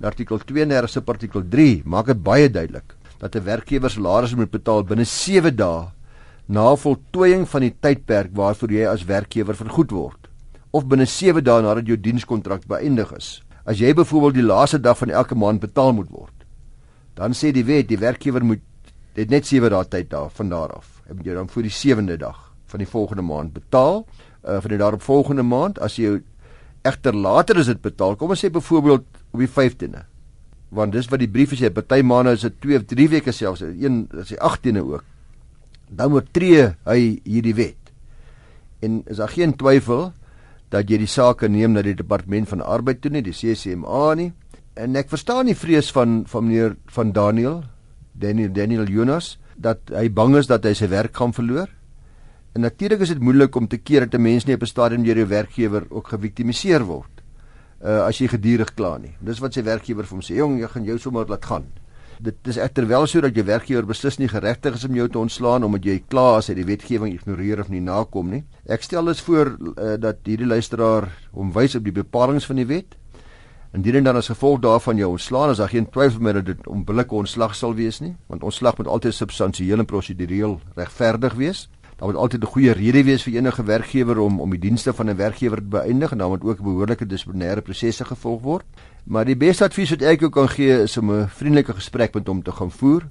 In 0.00 0.06
artikel 0.06 0.38
32 0.38 0.90
se 0.90 1.02
artikel 1.06 1.42
3 1.48 1.82
maak 1.84 2.06
dit 2.06 2.22
baie 2.22 2.50
duidelik 2.50 2.96
dat 3.20 3.36
'n 3.36 3.44
werkgewer 3.44 3.90
salaris 3.90 4.34
moet 4.34 4.50
betaal 4.50 4.82
binne 4.82 5.04
7 5.04 5.54
dae 5.56 5.92
na 6.46 6.76
voltooiing 6.76 7.48
van 7.48 7.60
die 7.60 7.74
tydperk 7.80 8.30
waarvoor 8.34 8.70
jy 8.70 8.86
as 8.86 9.04
werkgewer 9.04 9.54
vergoed 9.54 9.90
word 9.90 10.28
of 10.72 10.86
binne 10.86 11.06
7 11.06 11.44
dae 11.44 11.62
nadat 11.62 11.86
jou 11.86 11.96
dienskontrak 11.96 12.66
beëindig 12.66 13.12
is. 13.16 13.42
As 13.64 13.78
jy 13.78 13.94
byvoorbeeld 13.94 14.34
die 14.34 14.42
laaste 14.42 14.80
dag 14.80 14.98
van 14.98 15.10
elke 15.10 15.34
maand 15.34 15.60
betaal 15.60 15.92
moet 15.92 16.10
word, 16.10 16.34
dan 17.14 17.32
sê 17.32 17.52
die 17.52 17.64
wet 17.64 17.88
die 17.88 17.98
werkgewer 17.98 18.44
moet 18.44 18.60
dit 19.14 19.30
net 19.30 19.46
7 19.46 19.70
dae 19.70 19.84
tyd 19.84 20.10
daar 20.10 20.30
van 20.30 20.48
daar 20.48 20.72
af 20.72 20.93
en 21.08 21.20
jy 21.24 21.34
dan 21.34 21.50
vir 21.52 21.68
die 21.68 21.74
sewende 21.74 22.16
dag 22.20 22.40
van 22.72 22.82
die 22.82 22.88
volgende 22.88 23.22
maand 23.22 23.52
betaal 23.54 24.04
uh, 24.04 24.60
van 24.60 24.70
die 24.70 24.80
daarop 24.80 25.02
volgende 25.02 25.42
maand 25.42 25.78
as 25.78 25.98
jy 26.00 26.18
egter 26.84 27.14
later 27.16 27.60
is 27.60 27.70
dit 27.72 27.80
betaal 27.82 28.16
kom 28.16 28.34
ons 28.34 28.44
sê 28.44 28.50
byvoorbeeld 28.52 29.06
op 29.32 29.40
die 29.40 29.50
15de 29.50 30.04
want 30.74 30.94
dis 30.94 31.08
wat 31.10 31.22
die 31.22 31.30
brief 31.30 31.54
sê, 31.54 31.70
party 31.72 32.02
maande 32.06 32.34
is 32.34 32.44
dit 32.46 32.56
2 32.66 32.80
of 32.80 32.86
3 32.90 33.08
weke 33.14 33.34
selfs, 33.34 33.62
een 33.62 34.04
is 34.20 34.32
die 34.34 34.40
18de 34.40 34.82
ook. 34.82 35.04
Dan 35.88 36.14
moet 36.14 36.30
tree 36.34 36.70
hy 36.88 37.00
hierdie 37.22 37.54
wet. 37.54 37.92
En 38.82 39.02
is 39.10 39.20
daar 39.22 39.32
geen 39.32 39.54
twyfel 39.60 40.10
dat 40.74 40.90
jy 40.90 40.98
die 41.04 41.10
saak 41.10 41.44
neem 41.46 41.76
na 41.76 41.84
die 41.86 41.94
departement 41.94 42.50
van 42.50 42.64
arbeid 42.64 43.02
toe 43.04 43.12
nie, 43.14 43.22
die 43.22 43.36
CCMA 43.36 44.06
nie. 44.18 44.32
En 44.74 44.98
ek 44.98 45.12
verstaan 45.12 45.46
die 45.46 45.56
vrees 45.58 45.92
van 45.94 46.24
van 46.30 46.48
meneer 46.48 46.74
van 46.96 47.12
Daniel, 47.14 47.62
Daniel 48.12 48.50
Daniel 48.54 48.90
Jonas 48.90 49.36
dat 49.56 49.90
hy 49.94 50.08
bang 50.12 50.36
is 50.36 50.46
dat 50.50 50.64
hy 50.64 50.74
sy 50.74 50.88
werk 50.88 51.16
gaan 51.16 51.32
verloor. 51.32 51.68
En 52.54 52.62
natuurlik 52.62 53.00
is 53.02 53.10
dit 53.14 53.22
moeilik 53.22 53.56
om 53.56 53.66
te 53.68 53.78
keer 53.78 54.06
dat 54.06 54.14
'n 54.14 54.22
mens 54.22 54.44
nie 54.44 54.54
op 54.54 54.62
'n 54.62 54.66
stadium 54.66 55.02
deur 55.02 55.16
jou 55.16 55.26
werkgewer 55.26 55.86
ook 55.90 56.08
geviktimiseer 56.08 56.84
word. 56.84 57.22
Uh 57.82 58.06
as 58.06 58.18
jy 58.18 58.28
gedurig 58.28 58.74
kla 58.74 58.98
nie. 58.98 59.16
Dis 59.20 59.38
wat 59.38 59.54
sy 59.54 59.62
werkgewer 59.62 60.04
vir 60.04 60.16
hom 60.16 60.22
sê, 60.22 60.36
"Jong, 60.36 60.60
jy 60.60 60.68
gaan 60.68 60.84
jou 60.84 60.98
sommer 60.98 61.26
laat 61.28 61.44
gaan." 61.44 61.64
Dit 62.20 62.34
is 62.42 62.56
egter 62.56 62.86
wel 62.86 63.06
so 63.06 63.20
dat 63.20 63.34
jou 63.34 63.44
werkgewer 63.44 63.86
beslis 63.86 64.18
nie 64.18 64.28
geregtig 64.28 64.74
is 64.74 64.84
om 64.84 64.94
jou 64.94 65.08
te 65.08 65.18
ontslaan 65.18 65.64
omdat 65.64 65.84
jy 65.84 66.02
kla 66.08 66.36
as 66.36 66.46
hy 66.46 66.54
die 66.54 66.64
wetgewing 66.64 67.12
ignoreer 67.14 67.60
of 67.60 67.68
nie 67.68 67.80
nakom 67.80 68.30
nie. 68.30 68.44
Ek 68.66 68.82
stel 68.82 69.04
dus 69.04 69.20
voor 69.20 69.56
uh, 69.58 69.96
dat 69.98 70.16
hierdie 70.24 70.46
luisteraar 70.46 71.08
hom 71.32 71.52
wys 71.52 71.74
op 71.74 71.84
die 71.84 71.92
bepalinge 71.92 72.40
van 72.40 72.56
die 72.56 72.66
wet 72.66 72.96
Indien 73.74 74.04
dan 74.06 74.14
as 74.14 74.28
gevolg 74.30 74.60
daarvan 74.62 74.96
jou 74.96 75.08
ontslaan 75.10 75.50
is 75.50 75.58
daar 75.58 75.68
geen 75.68 75.88
twyfel 75.90 76.20
meer 76.22 76.36
dat 76.38 76.46
dit 76.46 76.66
onbillike 76.70 77.14
ontslag 77.14 77.56
sal 77.58 77.72
wees 77.74 77.98
nie, 78.00 78.12
want 78.30 78.44
ontslag 78.46 78.76
moet 78.78 78.86
altyd 78.86 79.14
substansieel 79.14 79.82
en 79.82 79.88
prosedureel 79.90 80.60
regverdig 80.76 81.34
wees. 81.34 81.64
Daar 81.96 82.08
moet 82.08 82.16
altyd 82.16 82.42
'n 82.42 82.52
goeie 82.54 82.72
rede 82.72 83.02
wees 83.04 83.22
vir 83.22 83.34
enige 83.34 83.64
werkgewer 83.64 84.18
om 84.18 84.40
om 84.40 84.50
die 84.50 84.58
dienste 84.58 84.92
van 84.92 85.10
'n 85.10 85.16
werkgewer 85.16 85.56
te 85.56 85.68
beëindig 85.68 86.12
en 86.12 86.18
dan 86.18 86.30
moet 86.30 86.44
ook 86.44 86.62
behoorlike 86.62 87.06
dissiplinêre 87.06 87.62
prosesse 87.62 88.04
gevolg 88.04 88.42
word. 88.42 88.64
Maar 89.04 89.24
die 89.24 89.36
beste 89.36 89.64
advies 89.64 89.90
wat 89.90 90.02
ek 90.02 90.20
jou 90.20 90.30
kan 90.30 90.48
gee 90.48 90.82
is 90.82 90.96
om 90.96 91.10
'n 91.10 91.28
vriendelike 91.28 91.74
gesprek 91.74 92.14
met 92.14 92.26
hom 92.26 92.42
te 92.42 92.52
gaan 92.52 92.70
voer. 92.70 93.02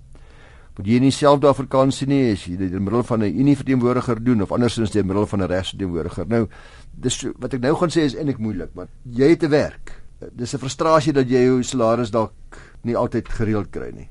Moet 0.77 0.87
jy 0.87 0.99
nie 0.99 1.11
self 1.11 1.39
daarvoor 1.39 1.67
kan 1.67 1.91
sien 1.91 2.09
nie 2.09 2.31
as 2.31 2.45
jy 2.45 2.57
dit 2.57 2.71
in 2.71 2.83
middel 2.83 3.03
van 3.03 3.19
'n 3.19 3.39
unie 3.39 3.55
verteenwoordiger 3.55 4.23
doen 4.23 4.41
of 4.41 4.51
andersins 4.51 4.91
deur 4.91 5.05
middel 5.05 5.27
van 5.27 5.39
'n 5.41 5.47
regsverteenwoordiger. 5.47 6.27
Nou, 6.27 6.47
dis 6.91 7.25
wat 7.39 7.53
ek 7.53 7.61
nou 7.61 7.75
gaan 7.75 7.89
sê 7.89 8.01
is 8.01 8.15
eintlik 8.15 8.37
moeilik, 8.37 8.69
maar 8.73 8.87
jy 9.03 9.29
het 9.29 9.39
te 9.39 9.47
werk 9.47 10.02
dis 10.31 10.53
'n 10.53 10.59
frustrasie 10.59 11.13
dat 11.13 11.29
jy 11.29 11.43
jou 11.43 11.63
salaris 11.63 12.11
dalk 12.11 12.33
nie 12.83 12.95
altyd 12.95 13.29
gereeld 13.29 13.71
kry 13.71 13.91
nie. 13.91 14.09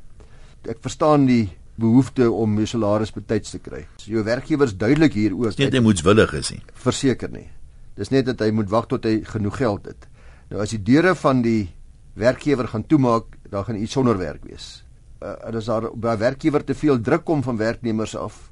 Ek 0.68 0.78
verstaan 0.80 1.26
die 1.26 1.50
behoefte 1.76 2.30
om 2.30 2.56
jou 2.56 2.66
salaris 2.66 3.12
betyds 3.12 3.50
te 3.50 3.58
kry. 3.58 3.86
So 3.96 4.12
jou 4.12 4.24
werkgewer 4.24 4.66
is 4.66 4.76
duidelik 4.76 5.12
hieroor. 5.12 5.54
Dit 5.56 5.82
moet 5.82 6.02
willig 6.02 6.32
is 6.32 6.50
nie. 6.50 6.62
Verseker 6.74 7.30
nie. 7.30 7.48
Dis 7.96 8.10
net 8.10 8.26
dat 8.26 8.40
hy 8.40 8.50
moet 8.50 8.70
wag 8.70 8.86
tot 8.88 9.04
hy 9.04 9.20
genoeg 9.24 9.56
geld 9.56 9.86
het. 9.86 10.08
Nou 10.50 10.60
as 10.62 10.70
die 10.70 10.82
deure 10.82 11.14
van 11.14 11.42
die 11.42 11.70
werkgewer 12.14 12.68
gaan 12.68 12.86
toemaak, 12.86 13.24
dan 13.50 13.64
gaan 13.64 13.76
iets 13.76 13.92
sonder 13.92 14.18
werk 14.18 14.44
wees. 14.44 14.84
Uh, 15.22 15.36
as 15.48 15.68
daar 15.70 15.90
by 15.94 16.16
werkgewer 16.18 16.64
te 16.64 16.74
veel 16.74 17.00
druk 17.00 17.24
kom 17.24 17.42
van 17.42 17.56
werknemers 17.56 18.16
af, 18.16 18.50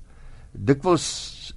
dikwels 0.52 1.06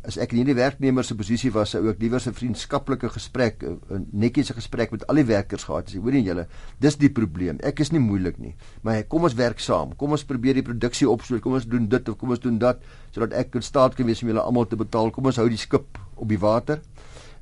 as 0.04 0.18
ek 0.20 0.34
in 0.34 0.42
hierdie 0.42 0.58
werknemer 0.58 1.06
se 1.08 1.16
posisie 1.16 1.52
was, 1.56 1.72
sou 1.74 1.82
ek 1.88 2.02
liewer 2.04 2.20
'n 2.20 2.36
vriendskaplike 2.36 3.10
gesprek, 3.10 3.64
'n 3.64 4.08
netjiese 4.12 4.54
gesprek 4.54 4.92
met 4.92 5.08
al 5.08 5.16
die 5.16 5.24
werkers 5.24 5.64
gehad 5.64 5.90
het. 5.90 6.02
Hoorie 6.04 6.24
julle, 6.24 6.48
dis 6.80 6.96
die 6.98 7.10
probleem. 7.10 7.60
Ek 7.64 7.80
is 7.80 7.92
nie 7.92 8.00
moeilik 8.00 8.38
nie, 8.38 8.56
maar 8.84 9.04
kom 9.04 9.24
ons 9.24 9.34
werk 9.34 9.60
saam. 9.60 9.96
Kom 9.96 10.12
ons 10.12 10.24
probeer 10.24 10.56
die 10.56 10.62
produksie 10.62 11.08
opspoor. 11.08 11.40
Kom 11.40 11.54
ons 11.54 11.66
doen 11.66 11.88
dit 11.88 12.10
of 12.10 12.18
kom 12.18 12.30
ons 12.30 12.40
doen 12.40 12.60
dat 12.60 12.82
sodat 13.12 13.34
ek 13.34 13.56
in 13.56 13.62
staat 13.62 13.96
kan 13.96 14.06
wees 14.06 14.22
om 14.24 14.30
julle 14.30 14.42
almal 14.42 14.66
te 14.66 14.76
betaal. 14.76 15.12
Kom 15.12 15.26
ons 15.26 15.38
hou 15.38 15.48
die 15.48 15.58
skip 15.58 15.98
op 16.16 16.28
die 16.28 16.40
water. 16.40 16.82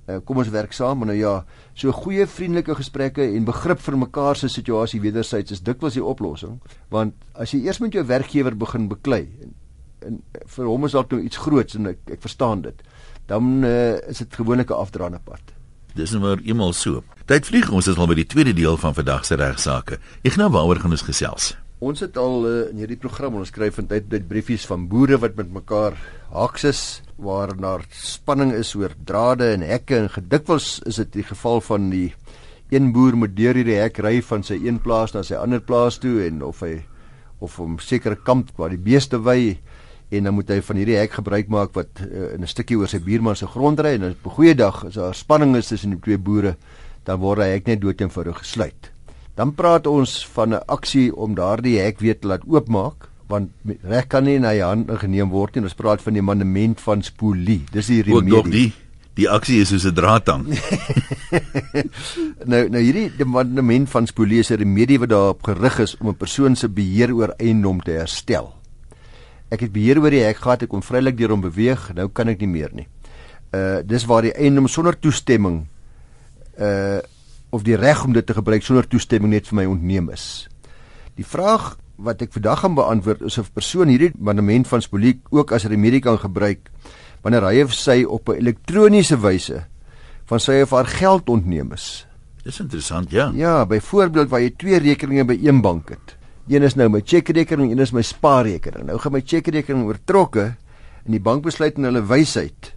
Uh, 0.07 0.19
kom 0.25 0.37
ons 0.37 0.49
werk 0.49 0.73
saam. 0.73 0.97
Maar 0.97 1.07
nou 1.07 1.17
ja, 1.17 1.45
so 1.73 1.91
goeie 1.91 2.27
vriendelike 2.27 2.75
gesprekke 2.75 3.21
en 3.21 3.45
begrip 3.45 3.79
vir 3.79 3.97
mekaar 3.97 4.35
se 4.35 4.49
situasie 4.49 5.01
wederzijds 5.01 5.51
is 5.51 5.61
dikwels 5.61 5.93
die 5.93 6.03
oplossing, 6.03 6.59
want 6.89 7.13
as 7.33 7.53
jy 7.53 7.65
eers 7.65 7.79
met 7.79 7.93
jou 7.93 8.03
werkgewer 8.05 8.55
begin 8.57 8.87
beklei 8.89 9.27
en 10.05 10.21
vir 10.55 10.65
hom 10.65 10.85
is 10.87 10.95
dalk 10.97 11.11
nou 11.11 11.21
iets 11.23 11.41
groots 11.41 11.77
en 11.79 11.93
ek 11.93 12.15
ek 12.17 12.21
verstaan 12.21 12.61
dit. 12.67 12.85
Dan 13.29 13.63
uh, 13.63 13.97
is 14.09 14.23
dit 14.23 14.35
gewoonlik 14.35 14.71
'n 14.71 14.81
afdraande 14.83 15.19
pad. 15.23 15.41
Dis 15.95 16.11
nou 16.11 16.21
maar 16.21 16.39
eenmal 16.43 16.73
so. 16.73 17.03
Tyd 17.25 17.45
vlieg 17.45 17.71
ons 17.71 17.87
is 17.87 17.97
al 17.97 18.07
by 18.07 18.15
die 18.15 18.27
tweede 18.27 18.53
deel 18.53 18.77
van 18.77 18.95
vandag 18.95 19.25
se 19.25 19.35
regsaake. 19.35 19.99
Ek 20.23 20.37
nou 20.39 20.49
waaroor 20.49 20.79
gaan 20.79 20.91
ons 20.91 21.03
gesels. 21.07 21.55
Ons 21.81 21.99
het 21.99 22.17
al 22.17 22.45
uh, 22.45 22.69
in 22.69 22.77
hierdie 22.77 22.99
program 22.99 23.35
ons 23.35 23.49
skryf 23.49 23.75
van 23.75 23.87
tyd 23.87 24.09
tot 24.09 24.27
briefies 24.27 24.65
van 24.69 24.87
boere 24.87 25.17
wat 25.17 25.35
met 25.35 25.51
mekaar 25.51 25.97
hakses 26.31 27.01
waar 27.17 27.55
daar 27.57 27.85
spanning 27.89 28.53
is 28.53 28.75
oor 28.75 28.93
drade 29.05 29.51
en 29.53 29.65
hekke 29.65 29.97
en 29.97 30.09
gedikwels 30.09 30.79
is 30.85 31.01
dit 31.01 31.13
die 31.19 31.25
geval 31.25 31.61
van 31.61 31.89
die 31.89 32.13
een 32.71 32.93
boer 32.95 33.17
moet 33.19 33.33
deur 33.35 33.57
hierdie 33.59 33.81
hek 33.81 33.99
ry 33.99 34.21
van 34.23 34.45
sy 34.47 34.55
een 34.61 34.79
plaas 34.79 35.11
na 35.11 35.25
sy 35.27 35.35
ander 35.35 35.59
plaas 35.59 35.99
toe 35.99 36.21
en 36.23 36.39
of 36.45 36.61
hy 36.63 36.77
of 37.43 37.57
hom 37.59 37.75
sekere 37.83 38.15
kamp 38.15 38.53
waar 38.57 38.71
die 38.71 38.79
beeste 38.79 39.19
wy 39.19 39.57
en 40.11 40.23
dan 40.23 40.33
moet 40.33 40.49
hy 40.49 40.59
van 40.61 40.79
hierdie 40.81 40.97
hek 40.99 41.11
gebruik 41.19 41.47
maak 41.47 41.73
wat 41.73 42.01
uh, 42.03 42.33
in 42.35 42.43
'n 42.43 42.47
stukkie 42.47 42.77
oor 42.77 42.87
sy 42.87 42.99
buurman 42.99 43.35
se 43.35 43.47
grond 43.47 43.79
ry 43.79 43.95
en 43.95 44.11
op 44.11 44.25
'n 44.25 44.35
goeie 44.37 44.55
dag 44.55 44.85
as 44.85 44.93
daar 44.93 45.15
spanning 45.15 45.55
is 45.55 45.67
tussen 45.67 45.95
die 45.95 45.99
twee 45.99 46.17
boere 46.17 46.55
dan 47.05 47.19
word 47.19 47.39
hy 47.39 47.49
hek 47.55 47.67
net 47.67 47.81
doodeenvoudig 47.81 48.37
gesluit. 48.37 48.91
Dan 49.35 49.55
praat 49.55 49.87
ons 49.87 50.27
van 50.35 50.53
'n 50.53 50.63
aksie 50.67 51.15
om 51.15 51.35
daardie 51.35 51.79
hek 51.79 51.99
weer 51.99 52.19
te 52.19 52.27
laat 52.27 52.43
oopmaak 52.45 53.09
want 53.31 53.49
reg 53.87 54.07
kan 54.07 54.23
nie 54.23 54.35
in 54.35 54.43
hy 54.43 54.59
hande 54.59 54.97
geneem 54.97 55.29
word 55.29 55.55
nie. 55.55 55.63
Ons 55.63 55.73
praat 55.73 56.01
van 56.01 56.13
die 56.13 56.21
mandement 56.21 56.81
van 56.81 57.01
spolie. 57.01 57.61
Dis 57.71 57.87
die 57.87 58.01
remedie. 58.03 58.37
Ook 58.37 58.51
die 58.51 58.73
die 59.13 59.27
aksie 59.29 59.59
is 59.61 59.69
soos 59.69 59.85
'n 59.85 59.93
draadtang. 59.93 60.45
nou 62.51 62.69
nou 62.69 62.81
hierdie 62.81 63.11
die 63.17 63.25
mandement 63.25 63.89
van 63.89 64.07
spolie 64.07 64.39
is 64.39 64.51
'n 64.51 64.59
remedie 64.63 64.99
wat 64.99 65.09
daarop 65.09 65.43
gerig 65.43 65.79
is 65.79 65.97
om 65.99 66.09
'n 66.09 66.15
persoon 66.15 66.55
se 66.55 66.69
beheer 66.69 67.13
oor 67.13 67.33
eiendom 67.37 67.81
te 67.81 67.91
herstel. 67.91 68.60
Ek 69.51 69.65
het 69.65 69.73
beheer 69.73 69.99
oor 69.99 70.13
die 70.13 70.23
hek 70.23 70.39
gehad, 70.39 70.63
ek 70.63 70.71
kon 70.71 70.83
vrylik 70.85 71.17
deur 71.17 71.33
hom 71.35 71.43
beweeg, 71.43 71.89
nou 71.97 72.07
kan 72.09 72.31
ek 72.31 72.39
nie 72.39 72.51
meer 72.51 72.71
nie. 72.73 72.87
Uh 73.51 73.81
dis 73.83 74.05
waar 74.07 74.23
die 74.23 74.33
eiendom 74.33 74.69
sonder 74.71 74.95
toestemming 74.95 75.65
uh 76.57 77.01
of 77.51 77.65
die 77.67 77.75
reg 77.75 78.05
om 78.05 78.13
dit 78.15 78.25
te 78.25 78.33
gebruik 78.33 78.63
sonder 78.63 78.87
toestemming 78.87 79.33
net 79.33 79.49
vir 79.49 79.57
my 79.59 79.65
ontneem 79.67 80.07
is. 80.13 80.47
Die 81.19 81.27
vraag 81.27 81.75
wat 82.01 82.21
ek 82.23 82.31
vandag 82.31 82.63
gaan 82.63 82.77
beantwoord 82.77 83.25
is 83.27 83.37
of 83.37 83.51
'n 83.51 83.57
persoon 83.59 83.91
hierdie 83.91 84.13
mandement 84.17 84.67
van 84.67 84.81
spoliek 84.81 85.19
ook 85.29 85.51
as 85.51 85.67
remedie 85.67 85.99
kan 85.99 86.17
gebruik 86.17 86.71
wanneer 87.21 87.43
hy 87.43 87.61
of 87.61 87.73
sy 87.73 88.03
op 88.03 88.29
'n 88.29 88.39
elektroniese 88.39 89.19
wyse 89.19 89.65
van 90.25 90.39
sy 90.39 90.61
of 90.61 90.71
haar 90.71 90.87
geld 90.87 91.29
ontneem 91.29 91.73
is. 91.73 92.07
Dis 92.43 92.59
interessant, 92.59 93.11
ja. 93.11 93.31
Ja, 93.35 93.65
byvoorbeeld 93.65 94.29
waar 94.29 94.41
jy 94.41 94.53
twee 94.57 94.79
rekeninge 94.79 95.25
by 95.25 95.37
een 95.43 95.61
bank 95.61 95.89
het. 95.89 96.17
Een 96.51 96.65
is 96.67 96.73
nou 96.75 96.89
my 96.91 96.99
chequerekening, 96.99 97.69
een 97.71 97.79
is 97.79 97.93
my 97.95 98.01
spaarrekening. 98.03 98.83
Nou 98.89 98.97
gaan 98.99 99.13
my 99.15 99.21
chequerekening 99.23 99.85
oortrokke 99.87 100.49
en 100.51 101.13
die 101.15 101.21
bank 101.23 101.45
besluit 101.45 101.77
in 101.79 101.87
hulle 101.87 102.01
wysheid 102.03 102.73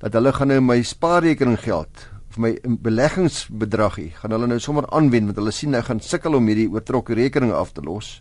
dat 0.00 0.16
hulle 0.18 0.32
gaan 0.34 0.50
nou 0.50 0.56
my 0.66 0.80
spaarrekening 0.82 1.60
geld 1.62 2.02
of 2.26 2.40
my 2.42 2.50
beleggingsbedragie 2.82 4.08
gaan 4.18 4.34
hulle 4.34 4.48
nou 4.50 4.58
sommer 4.62 4.88
aanwend 4.94 5.30
want 5.30 5.38
hulle 5.38 5.54
sien 5.54 5.78
hy 5.78 5.84
gaan 5.86 6.02
sukkel 6.02 6.34
om 6.38 6.50
hierdie 6.50 6.66
oortrokke 6.74 7.14
rekeninge 7.14 7.54
af 7.54 7.70
te 7.76 7.84
los. 7.86 8.16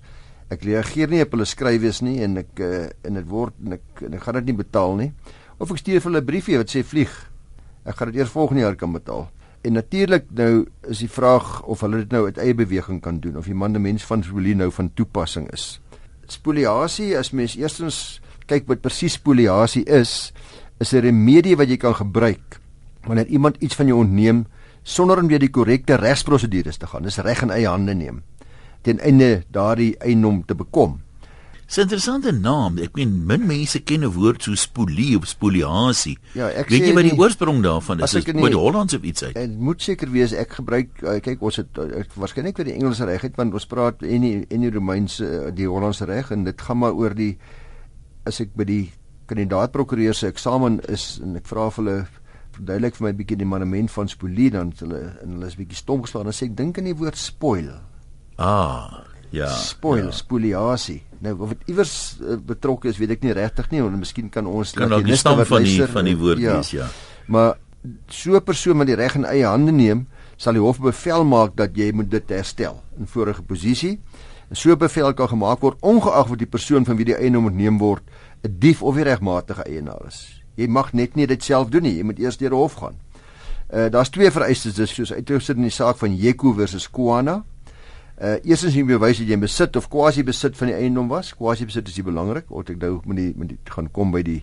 Ek 0.53 0.61
reageer 0.69 1.09
nie 1.09 1.23
op 1.25 1.33
hulle 1.33 1.49
skryfwees 1.49 2.03
nie 2.05 2.19
en 2.27 2.43
ek 2.43 2.61
uh, 2.61 2.85
en 3.01 3.17
dit 3.17 3.29
word 3.33 3.57
en 3.65 3.79
ek 3.79 4.05
en 4.05 4.19
ek 4.19 4.27
gaan 4.27 4.37
dit 4.43 4.51
nie 4.51 4.59
betaal 4.61 4.93
nie. 5.01 5.09
Of 5.57 5.73
ek 5.73 5.81
stuur 5.81 6.05
vir 6.05 6.11
hulle 6.11 6.21
'n 6.21 6.29
briefie 6.29 6.61
wat 6.61 6.69
sê 6.69 6.85
vlieg. 6.85 7.17
Ek 7.81 7.97
gaan 7.97 8.13
dit 8.13 8.21
eers 8.21 8.29
volgende 8.29 8.61
jaar 8.61 8.77
kan 8.77 8.93
betaal. 8.93 9.25
En 9.67 9.75
natuurlik 9.75 10.29
nou 10.31 10.65
is 10.87 11.01
die 11.03 11.11
vraag 11.11 11.63
of 11.67 11.81
hulle 11.83 12.05
dit 12.05 12.13
nou 12.15 12.23
uit 12.29 12.37
eie 12.39 12.55
beweging 12.55 13.01
kan 13.03 13.19
doen 13.19 13.35
of 13.37 13.49
die 13.49 13.57
mandement 13.57 14.03
van 14.07 14.23
spolie 14.23 14.55
nou 14.55 14.69
van 14.71 14.93
toepassing 14.95 15.49
is. 15.51 15.65
Spoliasie 16.31 17.11
as 17.19 17.33
mens 17.35 17.57
eerstens 17.59 18.21
kyk 18.47 18.69
wat 18.71 18.79
presies 18.85 19.17
spoliasie 19.19 19.83
is, 19.83 20.31
is 20.79 20.93
'n 20.93 21.03
remedie 21.03 21.57
wat 21.59 21.67
jy 21.67 21.77
kan 21.77 21.95
gebruik 21.95 22.61
wanneer 23.03 23.27
iemand 23.27 23.59
iets 23.59 23.75
van 23.75 23.87
jou 23.87 23.99
ontneem 23.99 24.45
sonder 24.83 25.19
om 25.19 25.27
deur 25.27 25.39
die 25.39 25.51
korrekte 25.51 25.95
regsprosedures 25.95 26.77
te 26.77 26.87
gaan. 26.87 27.03
Dis 27.03 27.17
reg 27.17 27.41
in 27.41 27.51
eie 27.51 27.67
hande 27.67 27.93
neem 27.93 28.23
ten 28.81 28.99
einde 28.99 29.43
daardie 29.51 29.97
eiendom 29.99 30.45
te 30.45 30.55
bekom. 30.55 31.01
'n 31.67 31.81
interessante 31.81 32.31
naam. 32.31 32.77
Ek 32.77 32.95
meen 32.95 33.25
min 33.25 33.45
mense 33.45 33.79
ken 33.83 34.03
'n 34.03 34.13
woord 34.13 34.43
so 34.43 34.55
spolie 34.55 35.17
of 35.17 35.27
spoliasie. 35.27 36.17
Ja, 36.33 36.47
ek 36.47 36.69
weet 36.69 36.85
jy 36.87 36.93
wat 36.93 37.03
die 37.03 37.17
oorsprong 37.17 37.63
daarvan 37.63 37.99
is? 37.99 38.11
Dit 38.11 38.33
met 38.35 38.53
Hollands 38.53 38.93
of 38.93 39.01
iets 39.01 39.23
uit? 39.23 39.33
Dit 39.33 39.59
moet 39.59 39.81
seker 39.81 40.09
wees 40.11 40.31
ek 40.31 40.51
gebruik 40.51 40.89
uh, 41.03 41.19
kyk 41.19 41.41
ons 41.41 41.55
het 41.55 41.77
uh, 41.77 42.03
waarskynlik 42.15 42.57
weer 42.57 42.71
die 42.71 42.77
Engelse 42.79 43.05
reg 43.05 43.21
het 43.21 43.35
want 43.35 43.53
ons 43.53 43.67
praat 43.67 44.01
en 44.01 44.21
die 44.21 44.45
en 44.47 44.61
die 44.61 44.71
Romeinse 44.71 45.25
uh, 45.25 45.51
die 45.55 45.67
Hollandse 45.67 46.05
reg 46.05 46.31
en 46.31 46.43
dit 46.43 46.61
gaan 46.61 46.77
maar 46.77 46.93
oor 46.95 47.13
die 47.13 47.37
as 48.25 48.39
ek 48.39 48.55
by 48.55 48.63
die 48.63 48.91
kandidaatprokureur 49.27 50.15
se 50.15 50.27
eksamen 50.31 50.79
is 50.87 51.19
en 51.23 51.35
ek 51.35 51.47
vra 51.51 51.67
vir 51.69 51.83
hulle 51.83 51.97
verduidelik 52.57 52.95
vir 52.95 53.05
my 53.05 53.11
'n 53.11 53.17
bietjie 53.17 53.37
die 53.37 53.45
monument 53.45 53.91
van 53.91 54.07
spolie 54.07 54.49
dan 54.51 54.71
hulle 54.79 55.01
en 55.21 55.35
hulle 55.35 55.47
is 55.47 55.59
bietjie 55.59 55.77
stom 55.83 56.01
geslaan 56.01 56.27
en 56.27 56.33
sê 56.33 56.47
ek 56.47 56.55
dink 56.55 56.77
aan 56.77 56.89
die 56.89 56.95
woord 56.95 57.17
spoil. 57.17 57.75
Ah, 58.37 59.03
ja. 59.31 59.49
Spoil, 59.49 60.05
ja. 60.05 60.11
spoliasie. 60.11 61.01
Nou 61.19 61.33
of 61.39 61.49
dit 61.49 61.71
iewers 61.73 62.17
uh, 62.21 62.37
betrokke 62.37 62.91
is, 62.91 62.97
weet 63.01 63.15
ek 63.17 63.23
nie 63.25 63.33
regtig 63.33 63.71
nie, 63.71 63.81
want 63.81 63.97
miskien 63.97 64.29
kan 64.29 64.45
ons 64.45 64.75
kan 64.77 64.91
die 65.03 65.17
stam 65.17 65.39
van 65.45 65.63
die 65.63 65.87
van 65.89 66.05
die 66.05 66.17
woord 66.17 66.41
ja. 66.43 66.57
wees, 66.59 66.71
ja. 66.71 66.89
Maar 67.27 67.57
so 68.07 68.35
'n 68.35 68.43
persoon 68.43 68.77
wat 68.77 68.87
die 68.87 68.95
reg 68.95 69.15
in 69.15 69.25
eie 69.25 69.45
hande 69.45 69.71
neem, 69.71 70.07
sal 70.37 70.53
die 70.53 70.61
hof 70.61 70.79
bevel 70.79 71.25
maak 71.25 71.55
dat 71.55 71.75
jy 71.75 71.91
moet 71.91 72.11
dit 72.11 72.29
herstel 72.29 72.83
in 72.99 73.07
vorige 73.07 73.41
posisie. 73.41 73.99
En 74.49 74.55
so 74.55 74.75
bevel 74.75 75.13
kan 75.13 75.27
gemaak 75.27 75.59
word 75.61 75.77
ongeag 75.81 76.29
of 76.29 76.37
die 76.37 76.47
persoon 76.47 76.85
van 76.85 76.97
wie 76.97 77.05
die 77.05 77.17
eiendom 77.17 77.45
ontneem 77.45 77.77
word 77.77 78.03
'n 78.43 78.55
dief 78.59 78.81
of 78.81 78.95
'n 78.95 79.03
regmatige 79.03 79.63
eienaar 79.63 80.05
is. 80.07 80.43
Jy 80.55 80.67
mag 80.67 80.93
net 80.93 81.15
nie 81.15 81.27
dit 81.27 81.43
self 81.43 81.69
doen 81.69 81.83
nie, 81.83 81.97
jy 81.97 82.03
moet 82.03 82.19
eers 82.19 82.37
deur 82.37 82.49
die 82.49 82.57
hof 82.57 82.73
gaan. 82.73 82.95
Uh 83.73 83.89
daar's 83.89 84.09
twee 84.09 84.31
vereistes 84.31 84.73
dis 84.73 84.93
soos 84.93 85.13
uitgesit 85.13 85.57
in 85.57 85.67
die 85.67 85.71
saak 85.71 85.97
van 85.97 86.15
Jeku 86.15 86.53
versus 86.53 86.89
Kwana. 86.89 87.43
Uh 88.17 88.39
eerstens 88.49 88.73
jy 88.73 88.81
bewys 88.87 89.19
dat 89.21 89.29
jy 89.29 89.37
besit 89.37 89.75
of 89.77 89.89
quasi 89.93 90.23
besit 90.25 90.55
van 90.57 90.71
die 90.71 90.77
eiendom 90.77 91.09
was. 91.11 91.35
Quasi 91.37 91.67
besit 91.69 91.87
is 91.87 91.99
die 91.99 92.05
belangrik. 92.05 92.47
Of 92.49 92.69
ek 92.69 92.79
nou 92.81 92.95
met 93.05 93.19
die 93.19 93.33
met 93.37 93.51
die 93.53 93.59
gaan 93.69 93.91
kom 93.93 94.11
by 94.15 94.23
die 94.25 94.39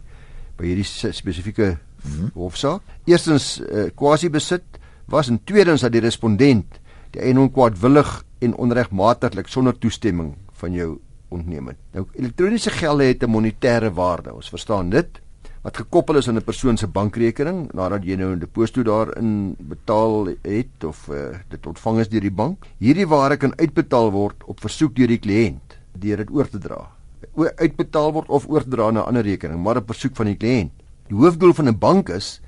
by 0.54 0.68
hierdie 0.68 0.86
spesifieke 0.86 1.72
hmm. 2.04 2.30
hofsaak. 2.38 2.84
Eerstens 3.10 3.58
uh 3.64 3.88
quasi 3.98 4.30
besit 4.30 4.78
was 5.10 5.28
en 5.28 5.40
tweedens 5.42 5.82
dat 5.82 5.92
die 5.92 6.04
respondent 6.04 6.78
die 7.14 7.22
eiendom 7.22 7.50
kwaadwillig 7.50 8.22
en 8.44 8.54
onregmatiglik 8.62 9.50
sonder 9.50 9.74
toestemming 9.78 10.34
van 10.60 10.72
jou 10.72 10.94
ontneem 11.34 11.72
het. 11.72 11.78
Nou 11.94 12.06
elektroniese 12.14 12.70
geld 12.70 13.02
het 13.02 13.22
'n 13.26 13.30
monetêre 13.30 13.90
waarde. 13.90 14.34
Ons 14.34 14.48
verstaan 14.48 14.90
dit 14.90 15.20
wat 15.64 15.80
gekoppel 15.80 16.20
is 16.20 16.28
aan 16.28 16.36
'n 16.36 16.44
persoon 16.44 16.76
se 16.76 16.86
bankrekening 16.86 17.72
nadat 17.72 18.04
jy 18.04 18.16
nou 18.16 18.34
'n 18.34 18.38
deposito 18.38 18.82
daarin 18.82 19.56
betaal 19.58 20.36
het 20.42 20.84
of 20.84 21.08
uh, 21.08 21.40
dit 21.48 21.66
ontvang 21.66 21.98
is 21.98 22.08
deur 22.08 22.20
die 22.20 22.30
bank. 22.30 22.66
Hierdie 22.78 23.08
ware 23.08 23.36
kan 23.36 23.56
uitbetaal 23.56 24.10
word 24.10 24.44
op 24.44 24.60
versoek 24.60 24.94
deur 24.94 25.08
die 25.08 25.18
kliënt 25.18 25.78
deur 25.92 26.16
dit 26.16 26.30
oor 26.30 26.48
te 26.48 26.58
dra. 26.58 26.90
O 27.34 27.48
uitbetaal 27.56 28.12
word 28.12 28.28
of 28.28 28.46
oordra 28.48 28.90
na 28.90 29.00
'n 29.00 29.06
ander 29.06 29.22
rekening, 29.22 29.62
maar 29.62 29.76
op 29.76 29.86
versoek 29.86 30.16
van 30.16 30.26
die 30.26 30.36
kliënt. 30.36 30.72
Die 31.08 31.16
hoofdoel 31.16 31.54
van 31.54 31.68
'n 31.68 31.78
bank 31.78 32.08
is 32.08 32.40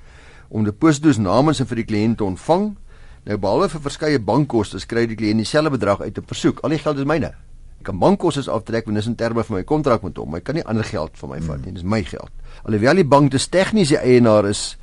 om 0.49 0.63
depositos 0.63 1.17
namens 1.17 1.59
en 1.59 1.67
vir 1.67 1.75
die 1.75 1.85
kliënt 1.85 2.17
te 2.17 2.23
ontvang. 2.23 2.75
Nou 3.25 3.37
behalwe 3.37 3.69
vir 3.69 3.81
verskeie 3.81 4.19
bankkoste, 4.19 4.85
kry 4.85 5.07
die 5.07 5.15
kliënt 5.15 5.37
dieselfde 5.37 5.69
bedrag 5.69 6.01
uit 6.01 6.17
op 6.17 6.27
versoek. 6.27 6.59
Al 6.59 6.69
die 6.69 6.79
geld 6.79 6.97
is 6.97 7.05
myne 7.05 7.33
kan 7.87 7.99
bankkoste 8.01 8.45
aftrek 8.51 8.87
wanneer 8.87 9.05
dit 9.05 9.13
in 9.13 9.19
terme 9.19 9.43
van 9.47 9.57
my 9.59 9.63
kontrak 9.67 10.03
moet 10.03 10.19
hom. 10.19 10.35
Hy 10.35 10.43
kan 10.43 10.57
nie 10.59 10.65
ander 10.67 10.85
geld 10.87 11.15
van 11.21 11.33
my 11.33 11.39
vat 11.45 11.63
nie. 11.65 11.75
Dis 11.77 11.87
my 11.87 12.01
geld. 12.07 12.31
Alhoewel 12.67 13.01
die 13.01 13.07
bank 13.07 13.31
dis 13.31 13.47
tegnies 13.53 13.93
die 13.93 13.99
eienaar 13.99 14.47
is 14.49 14.75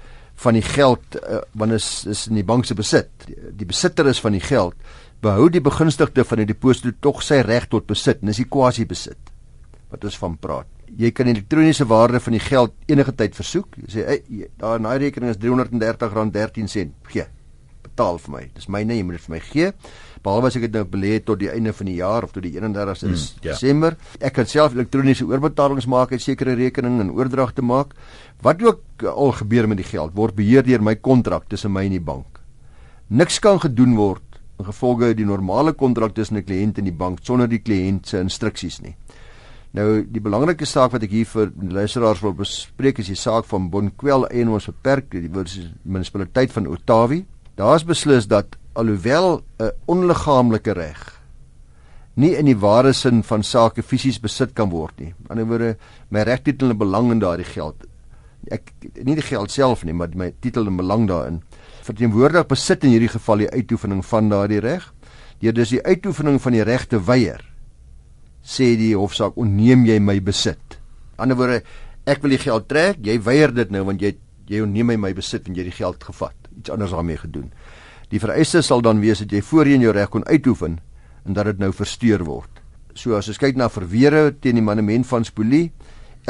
van 0.43 0.57
die 0.57 0.65
geld 0.67 1.19
uh, 1.21 1.43
wanneer 1.55 1.83
is 1.83 2.07
is 2.11 2.27
in 2.31 2.41
die 2.41 2.47
bank 2.47 2.67
se 2.67 2.77
besit. 2.79 3.11
Die, 3.27 3.37
die 3.61 3.69
besitter 3.69 4.09
is 4.11 4.23
van 4.25 4.37
die 4.37 4.43
geld. 4.43 4.77
Behou 5.25 5.49
die 5.53 5.63
begunstigde 5.65 6.25
van 6.27 6.43
die 6.43 6.49
deposito 6.51 6.93
tog 7.01 7.23
sy 7.25 7.43
reg 7.45 7.69
tot 7.73 7.87
besit. 7.91 8.25
Dis 8.25 8.43
die 8.43 8.49
quasi 8.51 8.89
besit 8.89 9.33
wat 9.93 10.05
ons 10.05 10.19
van 10.19 10.39
praat. 10.41 10.71
Jy 10.99 11.11
kan 11.15 11.29
elektroniese 11.31 11.87
waarde 11.91 12.21
van 12.23 12.35
die 12.35 12.43
geld 12.43 12.75
enige 12.91 13.15
tyd 13.19 13.37
versoek. 13.37 13.79
Jy 13.85 13.93
sê 13.93 14.09
hey, 14.09 14.49
daar 14.59 14.81
in 14.81 14.89
daai 14.89 14.99
rekening 15.07 15.35
is 15.35 15.39
R330.13. 15.39 16.91
Gee. 17.13 17.29
Betaal 17.85 18.19
vir 18.25 18.35
my. 18.35 18.43
Dis 18.57 18.67
myne, 18.71 18.97
jy 18.97 19.07
moet 19.07 19.19
dit 19.19 19.29
vir 19.29 19.35
my 19.37 19.43
gee 19.53 19.71
behalwe 20.25 20.49
as 20.49 20.57
ek 20.59 20.67
dit 20.67 20.77
nou 20.79 20.85
belê 20.89 21.19
tot 21.21 21.39
die 21.41 21.51
einde 21.53 21.73
van 21.77 21.91
die 21.91 21.97
jaar 21.99 22.25
of 22.25 22.33
tot 22.33 22.45
die 22.47 22.55
31ste 22.57 23.11
mm, 23.11 23.25
ja. 23.45 23.53
Desember. 23.53 23.97
Ek 24.21 24.37
kan 24.39 24.49
self 24.49 24.77
elektroniese 24.77 25.27
oorbetalings 25.29 25.89
maak 25.91 26.15
uit 26.15 26.25
sekere 26.25 26.57
rekeninge 26.59 27.05
en 27.05 27.13
oordragte 27.15 27.63
maak. 27.63 27.93
Wat 28.45 28.63
ook 28.65 29.05
al 29.11 29.35
gebeur 29.41 29.69
met 29.69 29.83
die 29.83 29.89
geld 29.89 30.17
word 30.17 30.37
beheer 30.39 30.65
deur 30.65 30.83
my 30.85 30.97
kontrak 30.97 31.49
tussen 31.53 31.73
my 31.75 31.85
en 31.89 31.97
die 31.99 32.03
bank. 32.03 32.41
Niks 33.09 33.39
kan 33.45 33.61
gedoen 33.61 33.97
word 33.99 34.23
in 34.59 34.69
gevolge 34.69 35.13
die 35.19 35.27
normale 35.29 35.75
kontrak 35.75 36.15
tussen 36.15 36.37
'n 36.39 36.45
kliënt 36.45 36.79
en 36.79 36.85
die 36.85 36.99
bank 37.05 37.19
sonder 37.23 37.49
die 37.49 37.63
kliënt 37.63 38.07
se 38.07 38.19
instruksies 38.19 38.81
nie. 38.81 38.97
Nou 39.75 40.05
die 40.07 40.21
belangrike 40.23 40.65
saak 40.65 40.93
wat 40.93 41.03
ek 41.03 41.11
hier 41.11 41.27
vir 41.27 41.53
luisteraars 41.59 42.23
wil 42.23 42.33
bespreek 42.33 42.99
is 42.99 43.07
die 43.11 43.19
saak 43.19 43.45
van 43.45 43.71
Bonquel 43.71 44.29
en 44.31 44.49
ons 44.49 44.67
beperk 44.67 45.11
die 45.11 45.29
munisipaliteit 45.29 46.53
van 46.53 46.67
Otawi. 46.67 47.25
Daar's 47.57 47.85
beslis 47.85 48.27
dat 48.27 48.57
alhoewel 48.75 49.43
'n 49.59 49.73
onliggaamlike 49.87 50.73
reg 50.73 51.15
nie 52.21 52.35
in 52.39 52.47
die 52.47 52.59
ware 52.59 52.93
sin 52.95 53.23
van 53.27 53.43
sake 53.43 53.83
fisies 53.83 54.21
besit 54.23 54.55
kan 54.55 54.71
word 54.71 55.01
nie. 55.01 55.13
Aan 55.29 55.41
die 55.41 55.45
ander 55.45 55.51
woorde, 55.51 55.71
my 56.11 56.23
regtitel 56.27 56.71
en 56.71 56.79
belang 56.79 57.11
in 57.11 57.23
daardie 57.23 57.47
geld. 57.49 57.87
Ek 58.53 58.71
nie 59.03 59.17
die 59.17 59.25
geld 59.25 59.51
self 59.51 59.85
nie, 59.85 59.95
maar 59.97 60.15
my 60.15 60.31
titel 60.45 60.69
en 60.71 60.79
belang 60.79 61.09
daarin. 61.11 61.41
Verteenwoordig 61.85 62.47
besit 62.47 62.85
in 62.85 62.95
hierdie 62.95 63.11
geval 63.11 63.45
die 63.45 63.51
uitoefening 63.51 64.05
van 64.07 64.31
daardie 64.31 64.61
reg. 64.63 64.87
Deur 65.43 65.57
dus 65.57 65.75
die 65.75 65.83
uitoefening 65.83 66.39
van 66.41 66.55
die 66.55 66.63
reg 66.65 66.87
te 66.89 67.01
weier, 67.03 67.43
sê 68.45 68.75
die 68.79 68.95
hofsaak, 68.97 69.37
onneem 69.41 69.83
jy 69.89 69.99
my 70.01 70.21
besit. 70.23 70.79
Aan 71.17 71.33
die 71.33 71.35
ander 71.35 71.41
woorde, 71.41 71.59
ek 72.07 72.23
wil 72.23 72.37
die 72.37 72.43
geld 72.45 72.69
trek, 72.71 73.03
jy 73.03 73.19
weier 73.25 73.53
dit 73.55 73.73
nou 73.75 73.83
want 73.89 74.03
jy 74.05 74.15
jy 74.45 74.61
onneem 74.61 74.93
my 74.93 74.97
my 75.01 75.15
besit 75.17 75.49
en 75.49 75.57
jy 75.57 75.65
die 75.65 75.75
geld 75.75 76.03
gevat. 76.05 76.37
Iets 76.61 76.71
anders 76.71 76.93
daarmee 76.93 77.17
gedoen. 77.17 77.49
Die 78.15 78.21
vereiste 78.23 78.61
sal 78.63 78.79
dan 78.79 79.01
wees 79.03 79.25
dat 79.25 79.33
jy 79.35 79.41
voorheen 79.43 79.83
jou 79.83 79.91
reg 79.91 80.13
kon 80.13 80.23
uitoefen 80.29 80.77
en 81.27 81.35
dat 81.35 81.49
dit 81.51 81.59
nou 81.59 81.73
versteur 81.75 82.23
word. 82.23 82.61
So 82.95 83.17
as 83.19 83.27
ons 83.27 83.41
kyk 83.43 83.59
na 83.59 83.67
verweere 83.67 84.29
teen 84.39 84.61
die 84.61 84.63
monument 84.63 85.09
van 85.11 85.27
spolie, 85.27 85.73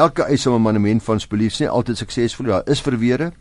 elke 0.00 0.24
eis 0.24 0.46
om 0.46 0.54
'n 0.56 0.64
monument 0.64 1.02
van 1.04 1.20
spolie 1.20 1.50
is 1.52 1.60
nie 1.60 1.68
altyd 1.68 1.98
suksesvol. 1.98 2.46
Daar 2.46 2.62
is 2.66 2.80
verweere. 2.80 3.32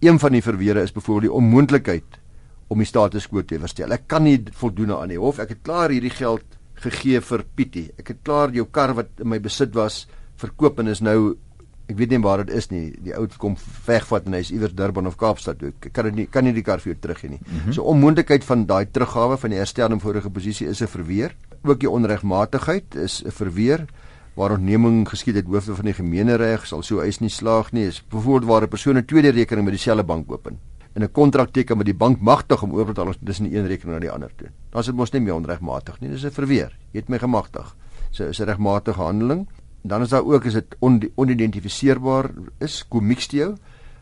Een 0.00 0.18
van 0.18 0.32
die 0.32 0.42
verweere 0.42 0.82
is 0.82 0.92
byvoorbeeld 0.92 1.32
die 1.32 1.32
onmoontlikheid 1.32 2.20
om 2.68 2.78
die 2.78 2.86
status 2.86 3.26
quo 3.28 3.42
te 3.42 3.58
herstel. 3.58 3.92
Ek 3.92 4.06
kan 4.06 4.22
nie 4.22 4.44
voldoen 4.52 4.92
aan 4.92 5.08
die 5.08 5.18
hof. 5.18 5.38
Ek 5.38 5.48
het 5.48 5.62
klaar 5.62 5.90
hierdie 5.90 6.10
geld 6.10 6.44
gegee 6.74 7.20
vir 7.20 7.44
Pietie. 7.54 7.90
Ek 7.98 8.08
het 8.08 8.18
klaar 8.22 8.50
jou 8.50 8.66
kar 8.66 8.94
wat 8.94 9.08
in 9.20 9.28
my 9.28 9.38
besit 9.38 9.74
was 9.74 10.06
verkoop 10.36 10.78
en 10.78 10.88
is 10.88 11.00
nou 11.00 11.36
ek 11.86 11.96
weet 11.96 12.10
nie 12.10 12.20
waar 12.22 12.42
dit 12.44 12.54
is 12.56 12.70
nie. 12.70 12.84
Die 13.04 13.14
ou 13.16 13.26
kom 13.38 13.56
wegvat 13.86 14.26
en 14.26 14.36
hy's 14.38 14.50
iewers 14.50 14.74
Durban 14.74 15.06
of 15.06 15.16
Kaapstad 15.20 15.60
toe. 15.60 15.72
Ek 15.80 15.92
kan 15.94 16.08
dit 16.10 16.14
nie 16.14 16.26
kan 16.26 16.44
nie 16.44 16.54
die 16.56 16.64
kar 16.66 16.82
vir 16.82 16.92
jou 16.92 17.00
teruggee 17.00 17.30
nie. 17.30 17.40
Mm 17.40 17.58
-hmm. 17.58 17.72
So 17.72 17.82
onmoontlikheid 17.82 18.44
van 18.44 18.66
daai 18.66 18.86
teruggawe 18.90 19.36
van 19.36 19.50
die 19.50 19.58
herstel 19.58 19.92
in 19.92 20.00
vorige 20.00 20.30
posisie 20.30 20.68
is 20.68 20.82
'n 20.82 20.86
verweer. 20.86 21.36
Ook 21.62 21.80
die 21.80 21.90
onregmatigheid 21.90 22.94
is 22.94 23.22
'n 23.24 23.30
verweer 23.30 23.86
waar 24.34 24.52
ontneming 24.52 25.08
geskied 25.08 25.34
het 25.34 25.46
hoofde 25.46 25.74
van 25.74 25.84
die 25.84 25.94
gemeenereg 25.94 26.66
sal 26.66 26.82
so 26.82 27.00
eis 27.00 27.20
nie 27.20 27.30
slaag 27.30 27.72
nie. 27.72 27.86
Is 27.86 28.02
byvoorbeeld 28.08 28.50
waar 28.50 28.62
'n 28.62 28.68
persoon 28.68 28.96
'n 28.96 29.04
tweede 29.04 29.30
rekening 29.30 29.64
met 29.64 29.74
dieselfde 29.74 30.04
bank 30.04 30.32
open 30.32 30.58
en 30.94 31.02
'n 31.02 31.12
kontrak 31.12 31.52
teken 31.52 31.76
met 31.76 31.86
die 31.86 31.94
bank 31.94 32.20
magtig 32.20 32.62
om 32.62 32.72
oorbetalings 32.72 33.18
tussen 33.24 33.56
een 33.56 33.66
rekening 33.66 33.94
na 33.94 34.00
die 34.00 34.10
ander 34.10 34.30
te 34.36 34.44
doen. 34.44 34.52
Dan 34.70 34.80
is 34.80 34.86
dit 34.86 34.94
mos 34.94 35.10
nie 35.10 35.20
meer 35.20 35.34
onregmatig 35.34 36.00
nie. 36.00 36.10
Dis 36.10 36.24
'n 36.24 36.30
verweer. 36.30 36.76
Jy 36.92 37.00
het 37.00 37.08
my 37.08 37.18
gemagtig. 37.18 37.76
So 38.10 38.24
is 38.24 38.40
'n 38.40 38.44
regmatige 38.44 39.00
handeling 39.00 39.46
dan 39.88 40.02
is 40.02 40.08
daar 40.08 40.24
ook 40.24 40.44
is 40.44 40.52
dit 40.52 40.76
on, 40.78 41.00
onidentifiseerbaar 41.14 42.30
is 42.58 42.84
komieksteo. 42.88 43.54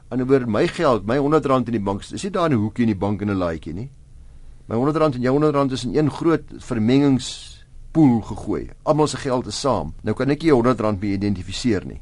Anderswoorde 0.09 0.47
my 0.47 0.67
geld, 0.69 1.07
my 1.07 1.17
R100 1.19 1.67
in 1.67 1.77
die 1.79 1.83
bank, 1.83 2.05
is 2.05 2.23
nie 2.23 2.31
daar 2.31 2.51
in 2.51 2.57
'n 2.57 2.61
hoekie 2.61 2.85
in 2.85 2.93
die 2.93 2.99
bank 2.99 3.21
in 3.21 3.31
'n 3.31 3.37
laaitjie 3.37 3.75
nie. 3.75 3.91
My 4.67 4.77
R100 4.77 5.15
en 5.15 5.21
jou 5.21 5.39
R100 5.41 5.73
is 5.73 5.85
in 5.85 5.97
een 5.97 6.11
groot 6.11 6.45
vermengingspool 6.59 8.21
gegooi. 8.21 8.71
Almal 8.83 9.07
se 9.07 9.17
geld 9.17 9.47
is 9.47 9.61
saam. 9.61 9.95
Nou 10.03 10.17
kan 10.17 10.31
ek 10.31 10.43
nie 10.43 10.53
R100 10.53 11.01
mee 11.01 11.13
identifiseer 11.13 11.87
nie. 11.87 12.01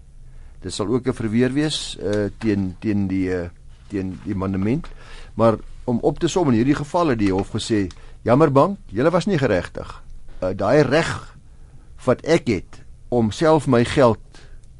Dit 0.60 0.72
sal 0.72 0.86
ook 0.86 1.06
'n 1.06 1.12
verweer 1.12 1.52
wees 1.52 1.98
uh 1.98 2.30
teen 2.38 2.76
teen 2.78 3.08
die 3.08 3.28
uh 3.28 3.48
teen 3.88 4.20
die 4.24 4.34
monument. 4.34 4.86
Maar 5.34 5.56
om 5.84 5.98
op 6.02 6.18
te 6.18 6.28
som 6.28 6.48
in 6.48 6.54
hierdie 6.54 6.74
geval 6.74 7.08
het 7.08 7.18
die 7.18 7.32
hof 7.32 7.50
gesê, 7.50 7.88
jammer 8.22 8.52
bank, 8.52 8.78
julle 8.86 9.10
was 9.10 9.26
nie 9.26 9.38
geregtig. 9.38 10.02
Uh 10.42 10.54
daai 10.54 10.82
reg 10.82 11.36
wat 12.04 12.20
ek 12.22 12.46
het 12.46 12.81
om 13.12 13.28
self 13.30 13.68
my 13.68 13.84
geld 13.84 14.20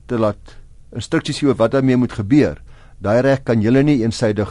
te 0.09 0.17
laat 0.17 0.57
instruksies 0.97 1.43
gee 1.43 1.53
wat 1.57 1.75
daarmee 1.75 1.99
moet 2.01 2.15
gebeur. 2.17 2.61
Daai 3.03 3.21
reg 3.25 3.43
kan 3.45 3.61
julle 3.61 3.83
nie 3.85 4.01
eensydig 4.01 4.51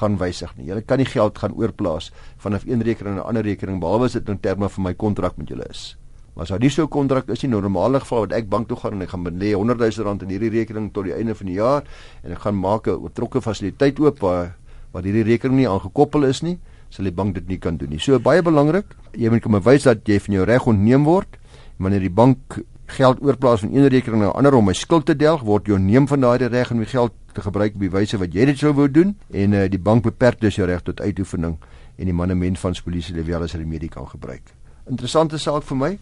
gaan 0.00 0.18
wysig 0.20 0.52
nie. 0.58 0.66
Julle 0.68 0.82
kan 0.84 1.00
nie 1.00 1.08
geld 1.08 1.38
gaan 1.40 1.54
oorplaas 1.56 2.10
vanaf 2.42 2.66
een 2.68 2.84
rekening 2.84 3.16
na 3.16 3.22
'n 3.22 3.28
ander 3.32 3.44
rekening 3.44 3.80
behalwe 3.80 4.04
as 4.04 4.12
dit 4.12 4.28
in 4.28 4.40
terme 4.40 4.68
van 4.68 4.84
my 4.84 4.94
kontrak 4.94 5.36
met 5.36 5.48
julle 5.48 5.64
is. 5.70 5.96
Maar 6.34 6.42
as 6.42 6.48
daar 6.48 6.60
nie 6.60 6.70
so 6.70 6.82
'n 6.82 6.88
kontrak 6.88 7.28
is 7.28 7.42
nie, 7.42 7.50
normale 7.50 8.00
geval 8.00 8.20
wat 8.20 8.32
ek 8.32 8.48
bank 8.48 8.68
toe 8.68 8.76
gaan 8.76 8.92
en 8.92 9.02
ek 9.02 9.08
gaan 9.08 9.24
belê 9.24 9.54
100 9.54 9.78
000 9.78 10.04
rand 10.04 10.22
in 10.22 10.28
hierdie 10.28 10.50
rekening 10.50 10.92
tot 10.92 11.04
die 11.04 11.14
einde 11.14 11.34
van 11.34 11.46
die 11.46 11.56
jaar 11.56 11.82
en 12.22 12.32
ek 12.32 12.38
gaan 12.38 12.58
maak 12.60 12.86
'n 12.86 13.00
oortrokke 13.00 13.40
fasiliteit 13.40 14.00
oop 14.00 14.20
waar 14.20 14.56
waar 14.92 15.02
hierdie 15.02 15.24
rekening 15.24 15.58
nie 15.58 15.68
aangekoppel 15.68 16.24
is 16.24 16.42
nie, 16.42 16.58
sal 16.90 17.04
die 17.04 17.14
bank 17.14 17.34
dit 17.34 17.48
nie 17.48 17.58
kan 17.58 17.76
doen 17.76 17.88
nie. 17.88 17.98
So 17.98 18.18
baie 18.18 18.42
belangrik, 18.42 18.84
jy 19.12 19.30
moet 19.30 19.42
kom 19.42 19.52
bewys 19.52 19.82
dat 19.82 20.06
jy 20.06 20.20
van 20.20 20.34
jou 20.34 20.44
reg 20.44 20.66
ontneem 20.66 21.04
word 21.04 21.38
wanneer 21.78 22.00
die 22.00 22.10
bank 22.10 22.60
geld 22.96 23.22
oorplaas 23.22 23.64
van 23.64 23.74
een 23.74 23.88
rekening 23.88 24.22
na 24.22 24.28
'n 24.28 24.36
ander 24.36 24.54
om 24.54 24.64
my 24.64 24.72
skuld 24.72 25.06
te 25.06 25.16
delg, 25.16 25.42
word 25.42 25.66
jy 25.66 25.78
neem 25.78 26.08
van 26.08 26.20
daardie 26.20 26.48
reg 26.48 26.70
om 26.70 26.78
die 26.78 26.86
geld 26.86 27.12
te 27.32 27.40
gebruik 27.40 27.74
op 27.74 27.80
die 27.80 27.90
wyse 27.90 28.18
wat 28.18 28.34
jy 28.34 28.44
dit 28.44 28.58
sou 28.58 28.72
wou 28.72 28.90
doen 28.90 29.16
en 29.30 29.52
uh, 29.52 29.68
die 29.68 29.78
bank 29.78 30.02
beperk 30.02 30.40
dus 30.40 30.56
jou 30.56 30.66
reg 30.66 30.82
tot 30.82 31.00
uitoefening 31.00 31.56
en 31.96 32.04
die 32.04 32.14
monument 32.14 32.58
van 32.58 32.74
polisie 32.84 33.14
level 33.14 33.42
as 33.42 33.54
remedie 33.54 33.88
kan 33.88 34.08
gebruik. 34.08 34.42
Interessante 34.90 35.38
saak 35.38 35.62
vir 35.62 35.76
my. 35.76 35.98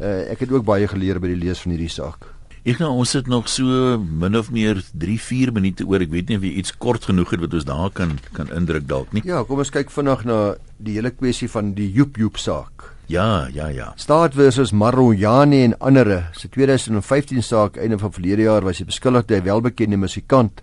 Uh, 0.00 0.30
ek 0.32 0.46
het 0.46 0.52
ook 0.52 0.64
baie 0.64 0.88
geleer 0.88 1.20
by 1.20 1.28
die 1.28 1.36
lees 1.36 1.60
van 1.60 1.74
hierdie 1.74 1.92
saak. 1.92 2.30
Ek 2.62 2.78
nou 2.78 2.92
ons 2.94 3.10
het 3.16 3.26
nog 3.26 3.48
so 3.50 3.98
min 3.98 4.38
of 4.38 4.52
meer 4.54 4.78
3-4 4.94 5.50
minute 5.50 5.82
oor. 5.82 6.02
Ek 6.04 6.12
weet 6.12 6.28
nie 6.30 6.38
of 6.38 6.44
jy 6.46 6.52
iets 6.60 6.76
kort 6.78 7.08
genoeg 7.10 7.34
het 7.34 7.42
wat 7.42 7.56
ons 7.58 7.66
daar 7.66 7.90
kan 7.90 8.18
kan 8.36 8.52
indruk 8.54 8.86
dalk 8.86 9.10
nie. 9.12 9.24
Ja, 9.26 9.42
kom 9.42 9.58
ons 9.58 9.74
kyk 9.74 9.90
vinnig 9.90 10.22
na 10.30 10.54
die 10.78 10.94
hele 11.00 11.10
kwessie 11.10 11.50
van 11.50 11.74
die 11.74 11.90
Joep 11.90 12.20
Joep 12.22 12.38
saak. 12.38 12.91
Ja, 13.12 13.48
ja, 13.52 13.66
ja. 13.68 13.92
Staat 13.96 14.34
versus 14.34 14.70
Marojani 14.72 15.64
en 15.64 15.74
ander. 15.78 16.30
Se 16.32 16.48
2015 16.48 17.42
saak 17.42 17.76
einde 17.76 17.98
van 18.00 18.12
verlede 18.12 18.46
jaar 18.46 18.64
was 18.64 18.78
hy 18.80 18.86
beskuldig 18.88 19.28
hy 19.28 19.40
welbekende 19.44 19.98
musikant 20.00 20.62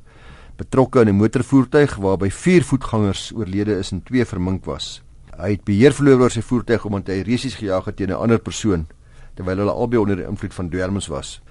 betrokke 0.57 1.03
in 1.05 1.11
'n 1.13 1.19
motorvoertuig 1.19 1.93
waarby 2.01 2.29
4 2.29 2.63
voetgangers 2.63 3.31
oorlede 3.35 3.77
is 3.77 3.91
en 3.91 4.01
2 4.03 4.25
vermink 4.25 4.65
was. 4.65 5.03
Hy 5.37 5.51
het 5.51 5.63
beheer 5.63 5.93
verloor 5.93 6.21
oor 6.21 6.31
sy 6.31 6.41
voertuig 6.41 6.85
omdat 6.85 7.13
hy 7.13 7.21
resies 7.21 7.55
gejaag 7.55 7.85
het 7.85 7.95
teen 7.95 8.09
'n 8.09 8.17
ander 8.17 8.39
persoon 8.39 8.87
terwyl 9.35 9.57
hulle 9.57 9.71
albei 9.71 9.99
onder 9.99 10.15
die 10.15 10.25
invloed 10.25 10.53
van 10.53 10.69
dwelms 10.69 11.07
was. 11.07 11.41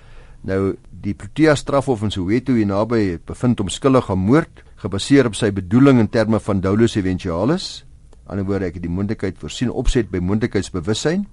Nou 0.43 0.77
die 0.91 1.15
Protea 1.15 1.55
strafhof 1.55 2.03
in 2.03 2.11
Soweto 2.11 2.53
hier 2.53 2.67
naby 2.67 3.19
bevind 3.25 3.59
hom 3.59 3.69
skuldig 3.69 4.11
aan 4.11 4.19
moord 4.19 4.65
gebaseer 4.77 5.27
op 5.27 5.35
sy 5.35 5.53
bedoeling 5.53 6.01
in 6.01 6.09
terme 6.09 6.41
van 6.41 6.61
dolus 6.61 6.97
eventualis. 6.97 7.85
Ander 8.29 8.45
woorde 8.45 8.69
ek 8.69 8.77
het 8.77 8.85
die 8.85 8.93
moontlikheid 8.93 9.39
voorsien 9.41 9.71
opset 9.73 10.11
by 10.13 10.21
moontlikheidsbewussyn 10.21 11.25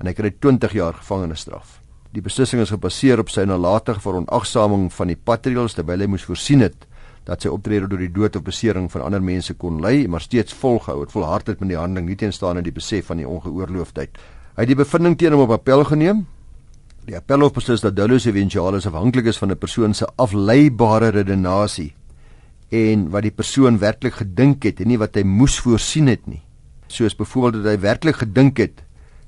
en 0.00 0.08
hy 0.10 0.12
kry 0.16 0.30
20 0.44 0.74
jaar 0.76 0.98
gevangenisstraf. 0.98 1.78
Die 2.14 2.22
beslissing 2.22 2.60
is 2.62 2.70
gebaseer 2.70 3.22
op 3.22 3.32
sy 3.32 3.46
nalatige 3.48 4.02
verontagsaming 4.04 4.90
van 4.92 5.10
die 5.10 5.16
patrouilles 5.16 5.74
terwyl 5.74 6.04
hy 6.04 6.10
moes 6.12 6.26
voorsien 6.28 6.62
het 6.62 6.84
dat 7.24 7.40
sy 7.40 7.48
optrede 7.48 7.88
deur 7.88 8.02
die 8.04 8.12
dood 8.12 8.36
of 8.36 8.44
besering 8.44 8.90
van 8.92 9.06
ander 9.06 9.22
mense 9.24 9.56
kon 9.56 9.80
lei, 9.80 10.04
maar 10.06 10.20
steeds 10.20 10.52
volgehou 10.60 11.00
het, 11.00 11.14
volhard 11.14 11.48
het 11.48 11.62
met 11.64 11.72
die 11.72 11.80
handeling, 11.80 12.10
nie 12.10 12.18
teenstaan 12.20 12.60
in 12.60 12.66
die 12.66 12.74
besef 12.76 13.08
van 13.08 13.22
die 13.22 13.28
ongeoorloofdheid. 13.28 14.20
Hy 14.54 14.60
het 14.60 14.70
die 14.70 14.76
bevinding 14.76 15.16
teen 15.16 15.32
hom 15.32 15.46
op 15.46 15.56
appel 15.56 15.86
geneem. 15.88 16.26
Die 17.08 17.16
appelhof 17.16 17.56
beslis 17.56 17.80
dat 17.80 17.96
dolus 17.96 18.28
eventualis 18.28 18.84
afhanklik 18.86 19.32
is 19.32 19.40
van 19.40 19.50
'n 19.50 19.58
persoon 19.58 19.94
se 19.94 20.06
afleibare 20.16 21.08
redenasie 21.08 21.94
en 22.74 23.08
wat 23.14 23.26
die 23.26 23.34
persoon 23.34 23.78
werklik 23.78 24.18
gedink 24.22 24.64
het 24.66 24.80
en 24.82 24.90
nie 24.90 24.98
wat 25.00 25.16
hy 25.18 25.22
moes 25.28 25.56
voorsien 25.62 26.10
het 26.10 26.26
nie. 26.26 26.42
Soos 26.90 27.16
byvoorbeeld 27.18 27.62
dat 27.62 27.74
hy 27.74 27.80
werklik 27.84 28.22
gedink 28.24 28.62
het 28.62 28.82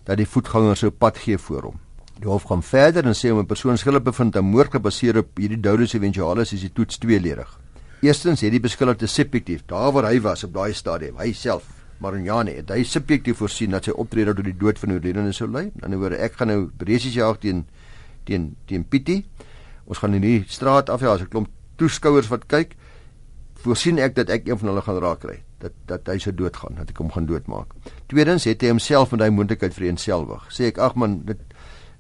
dat 0.07 0.19
die 0.21 0.29
voetganger 0.29 0.79
sou 0.79 0.91
pad 0.91 1.19
gee 1.23 1.39
voor 1.39 1.71
hom. 1.71 1.79
Die 2.17 2.31
hof 2.31 2.47
gaan 2.49 2.63
verder 2.65 3.05
en 3.05 3.15
sê 3.15 3.31
om 3.31 3.39
'n 3.41 3.47
persoon 3.47 3.77
skuldig 3.77 4.03
bevind 4.03 4.37
aan 4.37 4.45
moord 4.45 4.73
gebaseer 4.73 5.19
op 5.19 5.37
hierdie 5.37 5.61
dolus 5.61 5.95
eventualis 5.95 6.53
is 6.53 6.61
die 6.61 6.73
toets 6.73 6.99
tweeledig. 6.99 7.49
Eerstens 8.01 8.41
het 8.41 8.51
die 8.51 8.61
beskuldigde 8.61 9.07
subjektief, 9.07 9.65
daar 9.67 9.93
waar 9.93 10.11
hy 10.11 10.21
was 10.21 10.45
op 10.45 10.53
daai 10.55 10.73
stadium, 10.73 11.17
hy 11.17 11.33
self, 11.33 11.65
Marinjane, 11.99 12.51
het 12.51 12.71
hy 12.71 12.83
subjektief 12.85 13.37
voorsien 13.37 13.71
dat 13.71 13.85
sy 13.85 13.91
optrede 13.91 14.35
tot 14.35 14.45
die 14.45 14.57
dood 14.57 14.79
van 14.79 14.91
Oudrene 14.91 15.33
sou 15.33 15.49
lei. 15.49 15.65
Aan 15.65 15.73
die 15.73 15.85
ander 15.85 15.99
woorde, 15.99 16.17
ek 16.17 16.33
gaan 16.33 16.49
nou 16.49 16.71
resies 16.79 17.15
jaag 17.15 17.39
teen 17.39 17.65
teen 18.25 18.57
teen 18.67 18.85
Pietie. 18.85 19.25
Ons 19.87 19.99
gaan 19.99 20.15
in 20.15 20.23
die 20.23 20.45
straat 20.49 20.91
af, 20.91 21.01
ja, 21.01 21.15
as 21.15 21.23
'n 21.23 21.29
klomp 21.29 21.49
toeskouers 21.77 22.29
wat 22.29 22.47
kyk, 22.47 22.77
voorsien 23.67 23.99
ek 24.03 24.17
dat 24.17 24.31
ek 24.33 24.49
een 24.49 24.59
van 24.61 24.73
hulle 24.73 24.83
gaan 24.87 24.99
raak 25.03 25.21
kry, 25.25 25.37
dat 25.63 25.75
dat 25.91 26.09
hy 26.11 26.19
sou 26.23 26.33
doodgaan, 26.35 26.79
dat 26.79 26.91
ek 26.93 26.99
hom 27.03 27.13
gaan 27.15 27.27
doodmaak. 27.29 27.75
Tweedens 28.13 28.47
het 28.49 28.63
hy 28.63 28.73
homself 28.73 29.13
met 29.13 29.21
daai 29.25 29.31
moontlikheid 29.35 29.75
vir 29.77 29.89
eenselwig. 29.91 30.47
Sê 30.55 30.71
ek, 30.73 30.79
ag 30.79 30.95
man, 30.95 31.21
dit 31.27 31.41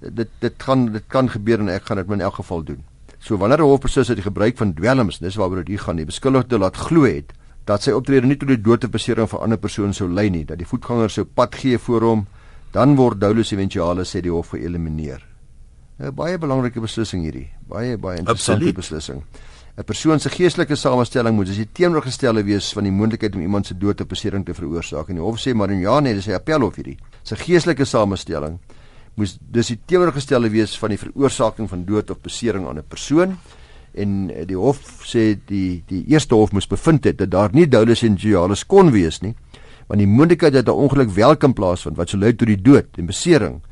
dit 0.00 0.29
dit 0.40 0.62
gaan 0.68 0.92
dit 0.92 1.07
kan 1.12 1.29
gebeur 1.33 1.61
en 1.61 1.72
ek 1.72 1.88
gaan 1.88 2.02
dit 2.02 2.12
in 2.18 2.24
elk 2.26 2.38
geval 2.40 2.62
doen. 2.64 2.85
So 3.18 3.37
wanneer 3.37 3.59
'n 3.59 3.70
hofproses 3.70 4.09
het 4.09 4.16
die 4.16 4.29
gebruik 4.29 4.57
van 4.57 4.74
dwelms, 4.74 5.18
dis 5.18 5.37
waaroor 5.37 5.64
dit 5.64 5.68
hier 5.68 5.85
gaan, 5.85 5.96
die 5.96 6.05
beskuldigde 6.05 6.59
laat 6.59 6.76
glo 6.76 7.05
het 7.05 7.33
dat 7.64 7.83
sy 7.83 7.90
optrede 7.90 8.26
nie 8.26 8.37
tot 8.37 8.48
die 8.48 8.61
dood 8.62 8.85
of 8.85 8.90
besering 8.90 9.29
van 9.29 9.40
'n 9.40 9.42
ander 9.42 9.59
persoon 9.59 9.92
sou 9.92 10.09
lei 10.09 10.31
nie, 10.31 10.44
dat 10.44 10.59
die 10.59 10.66
voetganger 10.66 11.11
sou 11.11 11.24
pad 11.24 11.55
gee 11.55 11.79
voor 11.79 12.02
hom, 12.02 12.26
dan 12.72 12.94
word 12.96 13.20
dolus 13.20 13.52
eventualis 13.52 14.14
sê 14.14 14.20
die 14.20 14.31
hof 14.31 14.48
geëlimineer. 14.48 15.26
'n 15.98 16.14
Baie 16.14 16.38
belangrike 16.38 16.81
beslissing 16.81 17.22
hierdie, 17.22 17.50
baie 17.68 17.96
baie 17.98 18.18
interessante 18.18 18.72
beslissing. 18.72 19.22
'n 19.76 19.84
Persoon 19.84 20.20
se 20.20 20.30
geestelike 20.30 20.74
samestelling 20.74 21.36
moet 21.36 21.48
as 21.48 21.56
die 21.56 21.68
teenoorgestelde 21.72 22.42
wees 22.44 22.72
van 22.72 22.84
die 22.84 22.92
moontlikheid 22.92 23.34
om 23.34 23.42
iemand 23.42 23.66
se 23.66 23.74
dood 23.74 24.00
of 24.00 24.06
besering 24.08 24.44
te 24.44 24.54
veroorsaak. 24.54 25.08
En 25.08 25.14
die 25.14 25.22
hof 25.22 25.38
sê 25.38 25.54
maar 25.54 25.72
ja 25.72 26.00
nee, 26.00 26.14
dis 26.14 26.28
'n 26.28 26.32
appelhof 26.32 26.76
hierdie. 26.76 26.96
Sy 27.22 27.36
geestelike 27.36 27.84
samestelling 27.84 28.58
moes 29.16 29.38
dis 29.40 29.68
die 29.72 29.78
teenoorgestelde 29.88 30.50
wees 30.52 30.78
van 30.78 30.92
die 30.92 31.00
veroorsaking 31.00 31.68
van 31.68 31.84
dood 31.88 32.10
of 32.10 32.20
besering 32.20 32.66
aan 32.68 32.78
'n 32.78 32.88
persoon 32.88 33.36
en 33.94 34.30
eh, 34.30 34.46
die 34.46 34.56
hof 34.56 34.80
sê 35.08 35.38
die 35.48 35.82
die 35.88 36.04
eerste 36.12 36.34
hof 36.34 36.52
moes 36.52 36.68
bevind 36.68 37.04
het 37.04 37.18
dat 37.18 37.30
daar 37.30 37.50
nie 37.52 37.66
dolus 37.66 38.02
en 38.02 38.18
gialis 38.18 38.66
kon 38.66 38.92
wees 38.92 39.22
nie 39.22 39.34
want 39.88 39.98
die 39.98 40.06
moontlikheid 40.06 40.52
dat 40.52 40.68
'n 40.68 40.70
ongeluk 40.84 41.10
wel 41.10 41.36
kan 41.36 41.52
plaasvind 41.52 41.96
wat 41.96 42.08
sou 42.08 42.20
lei 42.20 42.32
tot 42.32 42.48
die 42.48 42.62
dood 42.62 42.98
en 42.98 43.06
besering 43.06 43.62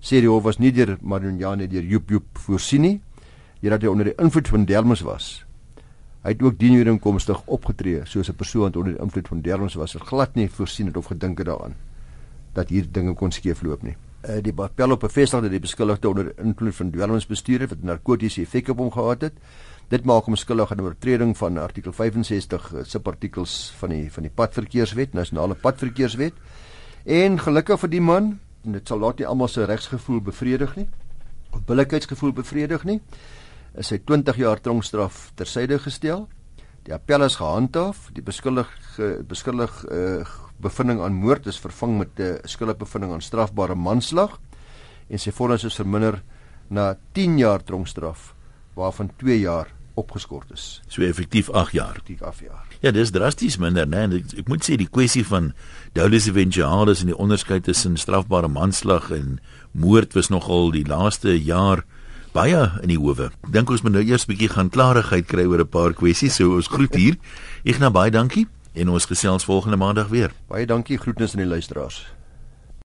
sê 0.00 0.20
die 0.20 0.28
hof 0.28 0.42
was 0.42 0.58
nie 0.58 0.72
deur 0.72 0.98
Marunjane 1.00 1.68
deur 1.68 1.82
Joep 1.82 2.10
Joep 2.10 2.38
voorsien 2.38 2.82
nie 2.82 3.00
hierdat 3.60 3.82
hy 3.82 3.88
onder 3.88 4.04
die 4.04 4.18
invloed 4.18 4.48
van 4.48 4.64
delmus 4.64 5.00
was 5.00 5.47
hy 6.28 6.34
het 6.34 6.42
ook 6.44 6.58
dienooreenkomstig 6.60 7.40
opgetree 7.46 8.04
soos 8.04 8.28
'n 8.28 8.36
persoon 8.36 8.68
wat 8.68 8.76
onder 8.76 8.92
die 8.92 9.02
invloed 9.02 9.28
van 9.28 9.40
delmus 9.40 9.78
was 9.80 9.96
het 9.96 10.02
glad 10.02 10.34
nie 10.34 10.50
voorsien 10.50 10.86
het 10.86 10.96
of 10.96 11.08
gedink 11.08 11.38
het 11.38 11.46
daaraan 11.46 11.74
dat 12.52 12.68
hier 12.68 12.84
dinge 12.92 13.14
kon 13.14 13.32
skeefloop 13.32 13.82
nie 13.82 13.96
uh, 14.26 14.42
die 14.42 14.52
appel 14.56 14.94
op 14.96 15.00
bevestig 15.06 15.44
dat 15.44 15.50
die 15.52 15.62
beskuldigde 15.62 16.08
onder 16.08 16.32
invloed 16.42 16.74
van 16.74 16.90
dwelmsbestuur 16.90 17.64
het 17.64 17.74
wat 17.74 17.86
narkotiese 17.86 18.42
effek 18.42 18.72
op 18.74 18.82
hom 18.82 18.90
gehad 18.92 19.28
het. 19.28 19.40
Dit 19.88 20.04
maak 20.04 20.26
hom 20.28 20.36
skuldig 20.36 20.72
aan 20.72 20.82
oortreding 20.84 21.36
van 21.36 21.58
artikel 21.58 21.92
65 21.92 22.72
uh, 22.72 22.84
subartikels 22.84 23.72
van 23.78 23.94
die 23.94 24.12
van 24.12 24.26
die 24.26 24.34
padverkeerswet, 24.34 25.14
nasionale 25.14 25.54
padverkeerswet. 25.54 26.36
En 27.06 27.38
gelukkig 27.40 27.80
vir 27.80 27.92
die 27.94 28.04
man, 28.04 28.38
dit 28.68 28.88
sal 28.88 29.00
laat 29.00 29.18
nie 29.18 29.26
almal 29.26 29.48
se 29.48 29.64
regsgevoel 29.64 30.20
bevredig 30.20 30.76
nie. 30.76 30.88
Of 31.54 31.64
billikheidsgevoel 31.64 32.34
bevredig 32.36 32.84
nie. 32.84 33.00
Is 33.76 33.90
hy 33.90 33.98
20 34.04 34.36
jaar 34.36 34.60
tronkstraf 34.60 35.32
tersyde 35.36 35.78
gestel. 35.78 36.28
Die 36.84 36.94
appel 36.94 37.22
is 37.26 37.36
gehandhaaf. 37.36 38.08
Die 38.16 38.22
beskuldige 38.24 39.24
beskuldig 39.28 39.84
uh, 39.92 40.24
bevinding 40.58 41.00
aan 41.00 41.14
moord 41.14 41.46
is 41.46 41.60
vervang 41.60 41.98
met 41.98 42.18
'n 42.18 42.38
skuldige 42.48 42.78
bevinding 42.78 43.12
aan 43.12 43.22
strafbare 43.22 43.74
manslag 43.74 44.40
en 45.08 45.18
sy 45.18 45.30
vonnis 45.30 45.64
is 45.64 45.76
verminder 45.78 46.22
na 46.68 46.96
10 47.12 47.38
jaar 47.38 47.62
tronkstraf 47.64 48.34
waarvan 48.74 49.10
2 49.16 49.40
jaar 49.40 49.72
opgeskort 49.98 50.52
is. 50.54 50.80
So 50.88 51.02
effektief 51.02 51.50
8 51.50 51.72
jaar. 51.72 51.90
Effektief 51.90 52.22
8 52.22 52.40
jaar. 52.46 52.66
Ja, 52.80 52.90
dis 52.90 53.10
drasties 53.10 53.58
minder, 53.58 53.86
né? 53.88 54.06
Nee, 54.06 54.22
ek, 54.22 54.36
ek 54.44 54.48
moet 54.48 54.64
sê 54.66 54.76
die 54.78 54.88
kwessie 54.88 55.24
van 55.26 55.52
dolus 55.98 56.28
eventualis 56.30 57.02
en 57.02 57.10
die 57.10 57.18
onderskeid 57.18 57.66
tussen 57.66 57.98
strafbare 57.98 58.48
manslag 58.48 59.10
en 59.14 59.38
moord 59.72 60.14
was 60.14 60.30
nogal 60.30 60.70
die 60.74 60.86
laaste 60.86 61.34
jaar 61.34 61.84
baie 62.32 62.70
in 62.82 62.88
die 62.88 62.98
howe. 62.98 63.30
Dink 63.50 63.70
ons 63.70 63.82
moet 63.82 63.92
nou 63.92 64.04
eers 64.04 64.26
'n 64.26 64.32
bietjie 64.32 64.48
gaan 64.48 64.70
klarigheid 64.70 65.26
kry 65.26 65.44
oor 65.46 65.60
'n 65.60 65.68
paar 65.68 65.92
kwessies. 65.92 66.34
So 66.36 66.54
ons 66.54 66.68
groet 66.68 66.94
hier. 66.94 67.16
Ek 67.64 67.78
nou 67.78 67.90
baie 67.90 68.10
dankie 68.10 68.46
en 68.74 68.88
ons 68.88 69.06
gesels 69.06 69.44
volgende 69.44 69.76
maandag 69.76 70.08
weer. 70.08 70.30
Baie 70.48 70.66
dankie 70.66 70.98
groetnis 70.98 71.34
aan 71.34 71.42
die 71.42 71.50
luisteraars. 71.50 72.17